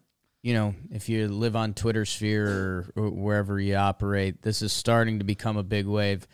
you 0.44 0.54
know, 0.54 0.76
if 0.92 1.08
you 1.08 1.26
live 1.26 1.56
on 1.56 1.74
Twitter 1.74 2.04
sphere 2.04 2.46
or, 2.46 2.92
or 2.94 3.10
wherever 3.10 3.58
you 3.58 3.74
operate, 3.74 4.42
this 4.42 4.62
is 4.62 4.72
starting 4.72 5.18
to 5.18 5.24
become 5.24 5.56
a 5.56 5.64
big 5.64 5.88
wave. 5.88 6.28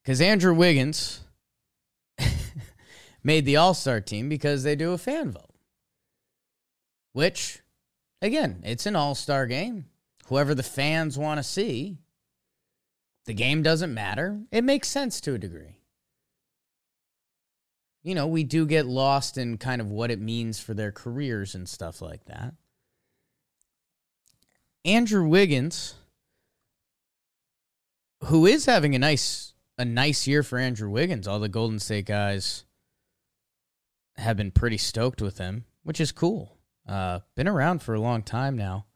Because 0.00 0.20
Andrew 0.20 0.54
Wiggins 0.54 1.22
made 3.24 3.44
the 3.44 3.56
All 3.56 3.74
Star 3.74 4.00
team 4.00 4.28
because 4.28 4.62
they 4.62 4.76
do 4.76 4.92
a 4.92 4.98
fan 4.98 5.32
vote. 5.32 5.50
Which, 7.12 7.58
again, 8.22 8.62
it's 8.64 8.86
an 8.86 8.94
All 8.94 9.16
Star 9.16 9.48
game. 9.48 9.86
Whoever 10.28 10.54
the 10.54 10.62
fans 10.62 11.18
want 11.18 11.38
to 11.38 11.42
see, 11.42 11.98
the 13.24 13.34
game 13.34 13.64
doesn't 13.64 13.92
matter. 13.92 14.42
It 14.52 14.62
makes 14.62 14.86
sense 14.86 15.20
to 15.22 15.34
a 15.34 15.38
degree 15.38 15.77
you 18.02 18.14
know, 18.14 18.26
we 18.26 18.44
do 18.44 18.66
get 18.66 18.86
lost 18.86 19.38
in 19.38 19.58
kind 19.58 19.80
of 19.80 19.90
what 19.90 20.10
it 20.10 20.20
means 20.20 20.60
for 20.60 20.74
their 20.74 20.92
careers 20.92 21.54
and 21.54 21.68
stuff 21.68 22.00
like 22.00 22.24
that. 22.26 22.54
Andrew 24.84 25.26
Wiggins, 25.26 25.94
who 28.24 28.46
is 28.46 28.66
having 28.66 28.94
a 28.94 28.98
nice 28.98 29.52
a 29.76 29.84
nice 29.84 30.26
year 30.26 30.42
for 30.42 30.58
Andrew 30.58 30.90
Wiggins, 30.90 31.28
all 31.28 31.38
the 31.38 31.48
Golden 31.48 31.78
State 31.78 32.06
guys 32.06 32.64
have 34.16 34.36
been 34.36 34.50
pretty 34.50 34.78
stoked 34.78 35.22
with 35.22 35.38
him, 35.38 35.64
which 35.84 36.00
is 36.00 36.10
cool. 36.10 36.56
Uh, 36.88 37.20
been 37.36 37.46
around 37.46 37.80
for 37.80 37.94
a 37.94 38.00
long 38.00 38.22
time 38.22 38.56
now. 38.56 38.86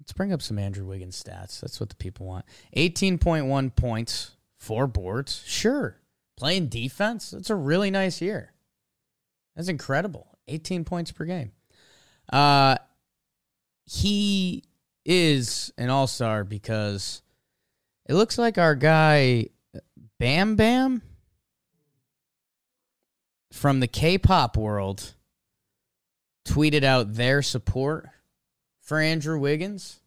Let's 0.00 0.12
bring 0.12 0.32
up 0.32 0.40
some 0.40 0.58
Andrew 0.58 0.86
Wiggins 0.86 1.22
stats. 1.22 1.60
That's 1.60 1.80
what 1.80 1.90
the 1.90 1.96
people 1.96 2.24
want. 2.24 2.46
18.1 2.76 3.74
points, 3.76 4.36
four 4.56 4.86
boards. 4.86 5.42
Sure 5.44 5.98
playing 6.38 6.68
defense, 6.68 7.32
it's 7.32 7.50
a 7.50 7.54
really 7.56 7.90
nice 7.90 8.22
year. 8.22 8.52
That's 9.56 9.68
incredible. 9.68 10.38
18 10.46 10.84
points 10.84 11.10
per 11.10 11.24
game. 11.24 11.50
Uh, 12.32 12.76
he 13.84 14.62
is 15.04 15.72
an 15.76 15.90
all 15.90 16.06
star 16.06 16.44
because 16.44 17.22
it 18.08 18.14
looks 18.14 18.38
like 18.38 18.56
our 18.56 18.76
guy 18.76 19.46
Bam 20.20 20.54
Bam 20.54 21.02
from 23.52 23.80
the 23.80 23.88
K 23.88 24.16
pop 24.16 24.56
world 24.56 25.14
tweeted 26.46 26.84
out 26.84 27.14
their 27.14 27.42
support 27.42 28.08
for 28.80 29.00
Andrew 29.00 29.40
Wiggins. 29.40 29.98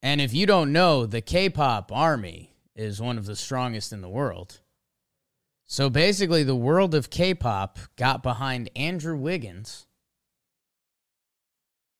And 0.00 0.20
if 0.20 0.32
you 0.32 0.46
don't 0.46 0.72
know, 0.72 1.06
the 1.06 1.20
K 1.20 1.48
pop 1.48 1.90
army 1.90 2.51
is 2.74 3.00
one 3.00 3.18
of 3.18 3.26
the 3.26 3.36
strongest 3.36 3.92
in 3.92 4.00
the 4.00 4.08
world. 4.08 4.60
So 5.66 5.88
basically, 5.88 6.42
the 6.42 6.56
world 6.56 6.94
of 6.94 7.10
K 7.10 7.34
pop 7.34 7.78
got 7.96 8.22
behind 8.22 8.70
Andrew 8.76 9.16
Wiggins, 9.16 9.86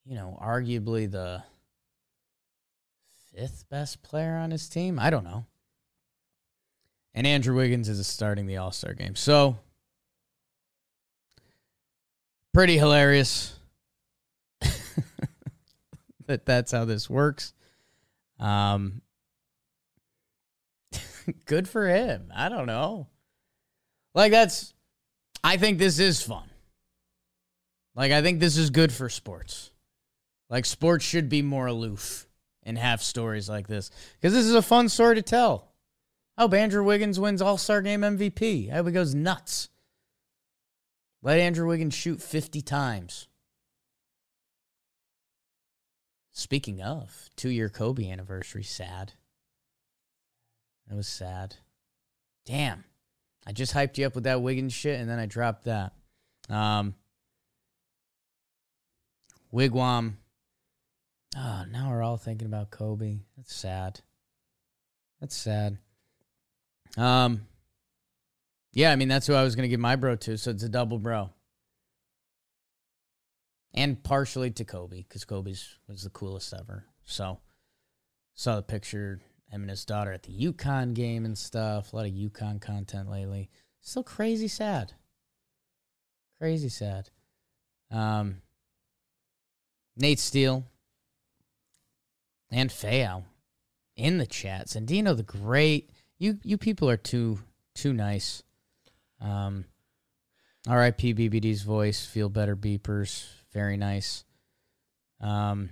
you 0.04 0.14
know, 0.14 0.38
arguably 0.42 1.10
the 1.10 1.42
fifth 3.34 3.64
best 3.70 4.02
player 4.02 4.36
on 4.36 4.50
his 4.50 4.68
team. 4.68 4.98
I 4.98 5.10
don't 5.10 5.24
know. 5.24 5.46
And 7.14 7.26
Andrew 7.26 7.56
Wiggins 7.56 7.88
is 7.88 8.06
starting 8.06 8.46
the 8.46 8.56
All 8.58 8.72
Star 8.72 8.94
game. 8.94 9.16
So, 9.16 9.58
pretty 12.52 12.76
hilarious 12.76 13.54
that 16.26 16.46
that's 16.46 16.72
how 16.72 16.84
this 16.84 17.08
works. 17.08 17.52
Um, 18.38 19.02
good 21.46 21.68
for 21.68 21.88
him. 21.88 22.32
I 22.34 22.48
don't 22.48 22.66
know. 22.66 23.08
Like 24.14 24.32
that's 24.32 24.74
I 25.42 25.56
think 25.56 25.78
this 25.78 25.98
is 25.98 26.22
fun. 26.22 26.48
Like 27.94 28.12
I 28.12 28.22
think 28.22 28.40
this 28.40 28.56
is 28.56 28.70
good 28.70 28.92
for 28.92 29.08
sports. 29.08 29.70
Like 30.48 30.64
sports 30.64 31.04
should 31.04 31.28
be 31.28 31.42
more 31.42 31.66
aloof 31.66 32.26
and 32.62 32.78
have 32.78 33.02
stories 33.02 33.48
like 33.48 33.66
this 33.66 33.90
because 34.14 34.32
this 34.32 34.46
is 34.46 34.54
a 34.54 34.62
fun 34.62 34.88
story 34.88 35.16
to 35.16 35.22
tell. 35.22 35.72
Oh, 36.38 36.48
Andrew 36.48 36.82
Wiggins 36.82 37.20
wins 37.20 37.42
All 37.42 37.58
Star 37.58 37.82
Game 37.82 38.00
MVP. 38.00 38.70
How 38.70 38.82
he 38.84 38.92
goes 38.92 39.14
nuts. 39.14 39.68
Let 41.22 41.38
Andrew 41.38 41.68
Wiggins 41.68 41.94
shoot 41.94 42.20
50 42.20 42.62
times. 42.62 43.28
Speaking 46.32 46.80
of, 46.80 47.28
two 47.36 47.50
year 47.50 47.68
Kobe 47.68 48.10
anniversary, 48.10 48.64
sad. 48.64 49.12
It 50.90 50.94
was 50.94 51.08
sad. 51.08 51.56
Damn. 52.44 52.84
I 53.46 53.52
just 53.52 53.74
hyped 53.74 53.98
you 53.98 54.06
up 54.06 54.14
with 54.14 54.24
that 54.24 54.42
Wiggins 54.42 54.72
shit 54.72 55.00
and 55.00 55.08
then 55.08 55.18
I 55.18 55.26
dropped 55.26 55.64
that. 55.64 55.92
Um, 56.48 56.94
Wigwam. 59.52 60.14
Oh, 61.36 61.64
now 61.70 61.90
we're 61.90 62.02
all 62.02 62.16
thinking 62.16 62.46
about 62.46 62.70
Kobe. 62.70 63.20
That's 63.36 63.54
sad. 63.54 64.00
That's 65.20 65.36
sad. 65.36 65.78
Um, 66.96 67.46
yeah, 68.72 68.92
I 68.92 68.96
mean 68.96 69.08
that's 69.08 69.26
who 69.26 69.34
I 69.34 69.42
was 69.42 69.56
gonna 69.56 69.68
give 69.68 69.80
my 69.80 69.96
bro 69.96 70.16
to, 70.16 70.36
so 70.36 70.50
it's 70.50 70.62
a 70.62 70.68
double 70.68 70.98
bro. 70.98 71.30
And 73.74 74.02
partially 74.02 74.50
to 74.50 74.64
Kobe, 74.64 74.98
because 74.98 75.24
Kobe's 75.24 75.76
was 75.88 76.02
the 76.02 76.10
coolest 76.10 76.52
ever. 76.52 76.84
So 77.04 77.38
saw 78.34 78.56
the 78.56 78.62
picture 78.62 79.20
him 79.52 79.62
and 79.62 79.70
his 79.70 79.84
daughter 79.84 80.12
at 80.12 80.22
the 80.22 80.32
UConn 80.32 80.94
game 80.94 81.24
and 81.24 81.36
stuff. 81.36 81.92
A 81.92 81.96
lot 81.96 82.06
of 82.06 82.12
UConn 82.12 82.60
content 82.60 83.10
lately. 83.10 83.50
Still 83.82 84.02
crazy 84.02 84.48
sad. 84.48 84.92
Crazy 86.38 86.70
sad. 86.70 87.10
Um, 87.90 88.40
Nate 89.96 90.18
Steele 90.18 90.64
and 92.50 92.70
Fayao 92.70 93.24
in 93.96 94.18
the 94.18 94.26
chats. 94.26 94.74
And 94.74 94.86
Dino 94.86 95.14
the 95.14 95.22
Great. 95.22 95.90
You 96.18 96.38
you 96.42 96.56
people 96.56 96.88
are 96.88 96.96
too 96.96 97.40
too 97.74 97.92
nice. 97.92 98.42
Um, 99.20 99.66
R.I.P. 100.68 101.14
BBD's 101.14 101.62
voice. 101.62 102.06
Feel 102.06 102.28
better 102.28 102.56
beepers. 102.56 103.28
Very 103.52 103.76
nice. 103.76 104.24
Um, 105.20 105.70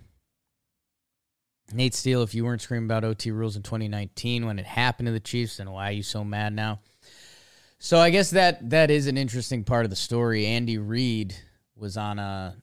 Nate 1.72 1.94
Steele, 1.94 2.22
if 2.22 2.34
you 2.34 2.44
weren't 2.44 2.62
screaming 2.62 2.86
about 2.86 3.04
OT 3.04 3.30
rules 3.30 3.56
in 3.56 3.62
2019 3.62 4.46
when 4.46 4.58
it 4.58 4.66
happened 4.66 5.06
to 5.06 5.12
the 5.12 5.20
Chiefs, 5.20 5.58
then 5.58 5.70
why 5.70 5.88
are 5.88 5.92
you 5.92 6.02
so 6.02 6.24
mad 6.24 6.52
now? 6.52 6.80
So 7.78 7.98
I 7.98 8.10
guess 8.10 8.30
that 8.30 8.70
that 8.70 8.90
is 8.90 9.06
an 9.06 9.16
interesting 9.16 9.64
part 9.64 9.84
of 9.84 9.90
the 9.90 9.96
story. 9.96 10.46
Andy 10.46 10.78
Reid 10.78 11.34
was 11.76 11.96
on 11.96 12.18
a 12.18 12.56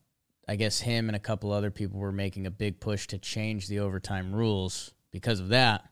I 0.47 0.55
guess 0.55 0.80
him 0.80 1.10
and 1.10 1.16
a 1.16 1.20
couple 1.20 1.51
other 1.51 1.72
people 1.72 1.99
were 1.99 2.12
making 2.12 2.45
a 2.45 2.51
big 2.51 2.80
push 2.80 3.08
to 3.08 3.18
change 3.18 3.68
the 3.68 3.80
overtime 3.80 4.34
rules 4.34 4.93
because 5.12 5.39
of 5.39 5.49
that. 5.49 5.84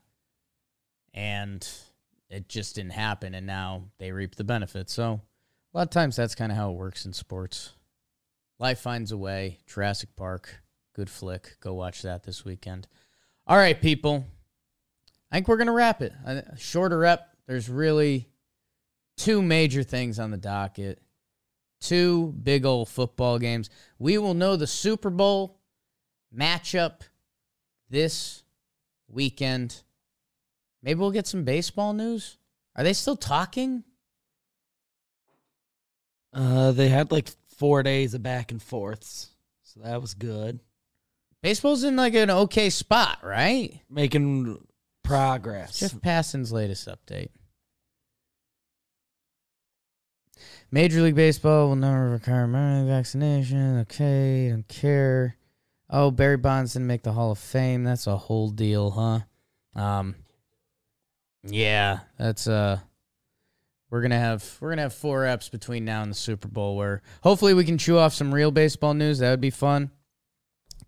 And 1.14 1.68
it 2.30 2.48
just 2.48 2.76
didn't 2.76 2.94
happen 2.94 3.36
and 3.36 3.46
now 3.46 3.86
they 3.98 4.12
reap 4.12 4.36
the 4.36 4.44
benefits. 4.44 4.94
So 4.94 5.22
a 5.74 5.78
lot 5.78 5.84
of 5.84 5.90
times 5.90 6.16
that's 6.16 6.36
kind 6.36 6.52
of 6.52 6.58
how 6.58 6.72
it 6.72 6.78
works 6.78 7.06
in 7.06 7.12
sports. 7.12 7.74
Life 8.60 8.80
finds 8.80 9.12
a 9.12 9.18
way. 9.18 9.60
Jurassic 9.68 10.16
Park, 10.16 10.62
good 10.94 11.10
flick. 11.10 11.58
Go 11.60 11.74
watch 11.74 12.02
that 12.04 12.24
this 12.24 12.46
weekend. 12.46 12.88
All 13.48 13.58
right, 13.58 13.80
people. 13.80 14.26
I 15.32 15.36
think 15.36 15.48
we're 15.48 15.58
going 15.58 15.68
to 15.68 15.74
wrap 15.74 16.02
it. 16.02 16.14
Shorter 16.58 16.98
rep. 16.98 17.30
There's 17.48 17.70
really 17.70 18.28
two 19.18 19.42
major 19.42 19.84
things 19.84 20.18
on 20.18 20.32
the 20.32 20.38
docket. 20.38 21.00
Two 21.80 22.34
big 22.42 22.66
old 22.66 22.90
football 22.90 23.38
games. 23.38 23.70
We 24.00 24.18
will 24.18 24.34
know 24.34 24.56
the 24.56 24.66
Super 24.66 25.12
Bowl 25.12 25.60
matchup 26.36 27.02
this 27.90 28.44
weekend. 29.08 29.84
Maybe 30.82 31.00
we'll 31.00 31.12
get 31.12 31.28
some 31.28 31.44
baseball 31.44 31.94
news. 31.94 32.38
Are 32.76 32.84
they 32.84 32.94
still 32.94 33.16
talking? 33.16 33.84
Uh, 36.34 36.72
they 36.72 36.90
had 36.90 37.12
like 37.12 37.30
four 37.58 37.84
days 37.84 38.14
of 38.16 38.24
back 38.24 38.52
and 38.52 38.62
forths, 38.62 39.30
so 39.64 39.82
that 39.82 40.02
was 40.02 40.14
good. 40.16 40.60
Baseball's 41.46 41.84
in 41.84 41.96
like 41.96 42.16
an 42.16 42.32
okay 42.32 42.72
spot, 42.72 43.20
right? 43.22 43.80
Making 43.88 44.66
progress. 45.04 45.78
Jeff 45.80 46.02
Passan's 46.02 46.52
latest 46.52 46.88
update. 46.88 47.30
Major 50.72 51.04
League 51.04 51.14
Baseball 51.14 51.68
will 51.68 51.76
never 51.76 52.10
require 52.10 52.48
mandatory 52.48 52.98
vaccination. 52.98 53.82
Okay, 53.82 54.50
don't 54.50 54.68
care. 54.68 55.36
Oh, 55.88 56.10
Barry 56.10 56.38
Bonds 56.38 56.74
didn't 56.74 56.88
make 56.88 57.04
the 57.04 57.12
Hall 57.12 57.30
of 57.30 57.38
Fame. 57.38 57.84
That's 57.84 58.08
a 58.08 58.18
whole 58.18 58.50
deal, 58.50 58.90
huh? 58.90 59.20
Um, 59.80 60.16
yeah, 61.44 62.00
that's 62.18 62.48
uh, 62.48 62.80
we're 63.92 64.02
gonna 64.02 64.18
have 64.18 64.58
we're 64.60 64.72
gonna 64.72 64.82
have 64.82 64.96
four 64.96 65.26
eps 65.26 65.52
between 65.52 65.86
now 65.86 66.02
and 66.02 66.10
the 66.10 66.16
Super 66.16 66.48
Bowl 66.48 66.76
where 66.76 67.04
hopefully 67.22 67.54
we 67.54 67.66
can 67.66 67.78
chew 67.78 68.00
off 68.00 68.16
some 68.16 68.34
real 68.34 68.50
baseball 68.50 68.96
news. 68.96 69.20
That 69.20 69.30
would 69.30 69.42
be 69.42 69.52
fun. 69.52 69.92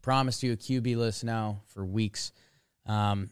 Promised 0.08 0.42
you 0.42 0.54
a 0.54 0.56
QB 0.56 0.96
list 0.96 1.26
now 1.26 1.64
for 1.66 1.86
weeks. 1.86 2.32
Um, 2.86 3.30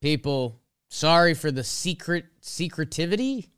people, 0.00 0.60
sorry 0.88 1.34
for 1.34 1.52
the 1.52 1.62
secret 1.62 2.24
secretivity. 2.40 3.48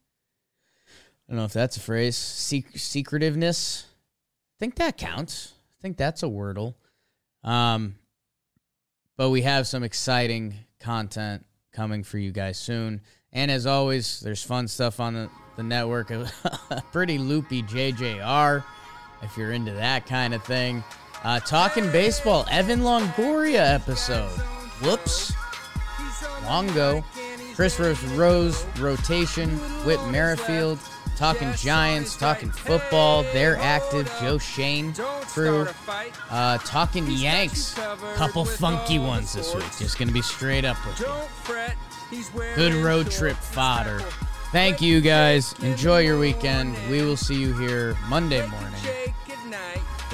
I 0.87 0.93
don't 1.33 1.39
know 1.39 1.47
if 1.47 1.55
that's 1.55 1.79
a 1.79 1.81
phrase. 1.81 2.15
Sec- 2.15 2.77
secretiveness. 2.77 3.87
I 3.87 4.57
think 4.61 4.75
that 4.75 4.99
counts. 4.99 5.55
I 5.79 5.81
think 5.81 5.97
that's 5.97 6.23
a 6.23 6.27
wordle. 6.27 6.75
Um, 7.43 7.95
but 9.17 9.31
we 9.31 9.41
have 9.41 9.67
some 9.67 9.83
exciting 9.83 10.57
content 10.81 11.47
coming 11.73 12.03
for 12.03 12.19
you 12.19 12.33
guys 12.33 12.59
soon. 12.59 13.01
And 13.33 13.51
as 13.51 13.65
always, 13.65 14.21
there's 14.21 14.43
fun 14.43 14.69
stuff 14.69 15.01
on 15.01 15.15
the, 15.15 15.31
the 15.57 15.63
network. 15.63 16.13
Pretty 16.93 17.17
loopy 17.17 17.63
JJR, 17.63 18.63
if 19.23 19.39
you're 19.39 19.53
into 19.53 19.73
that 19.73 20.05
kind 20.05 20.35
of 20.35 20.45
thing. 20.45 20.85
Uh, 21.25 21.41
talking 21.41 21.91
baseball, 21.91 22.47
Evan 22.51 22.81
Longoria 22.81 23.75
episode. 23.75 24.31
Whoops. 24.83 25.33
Long 26.45 26.69
ago. 26.71 27.03
Chris 27.55 27.79
Rose 27.79 28.67
rotation, 28.81 29.49
Whit 29.87 30.01
Merrifield, 30.09 30.79
talking 31.17 31.53
Giants, 31.55 32.17
talking 32.17 32.51
football. 32.51 33.23
They're 33.33 33.57
active. 33.57 34.13
Joe 34.21 34.39
Shane 34.39 34.93
crew, 34.93 35.69
uh, 36.31 36.59
talking 36.59 37.07
Yanks. 37.09 37.75
Couple 38.17 38.45
funky 38.45 38.99
ones 38.99 39.33
this 39.33 39.55
week. 39.55 39.65
Just 39.79 39.99
gonna 39.99 40.11
be 40.13 40.23
straight 40.23 40.65
up 40.65 40.77
with 40.85 41.01
you. 41.01 42.27
Good 42.57 42.75
road 42.75 43.11
trip 43.11 43.37
fodder. 43.37 44.01
Thank 44.51 44.81
you 44.81 45.01
guys. 45.01 45.55
Enjoy 45.63 46.01
your 46.01 46.19
weekend. 46.19 46.77
We 46.91 47.03
will 47.03 47.17
see 47.17 47.37
you 47.37 47.57
here 47.57 47.97
Monday 48.09 48.47
morning. 48.49 48.81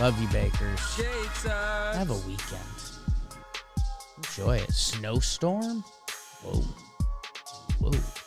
Love 0.00 0.18
you, 0.18 0.28
Bakers. 0.28 0.80
Have 1.94 2.08
a 2.08 2.14
weekend. 2.26 2.60
Enjoy 4.16 4.56
it. 4.56 4.72
Snowstorm? 4.72 5.84
Whoa. 6.42 6.62
Whoa. 7.80 8.19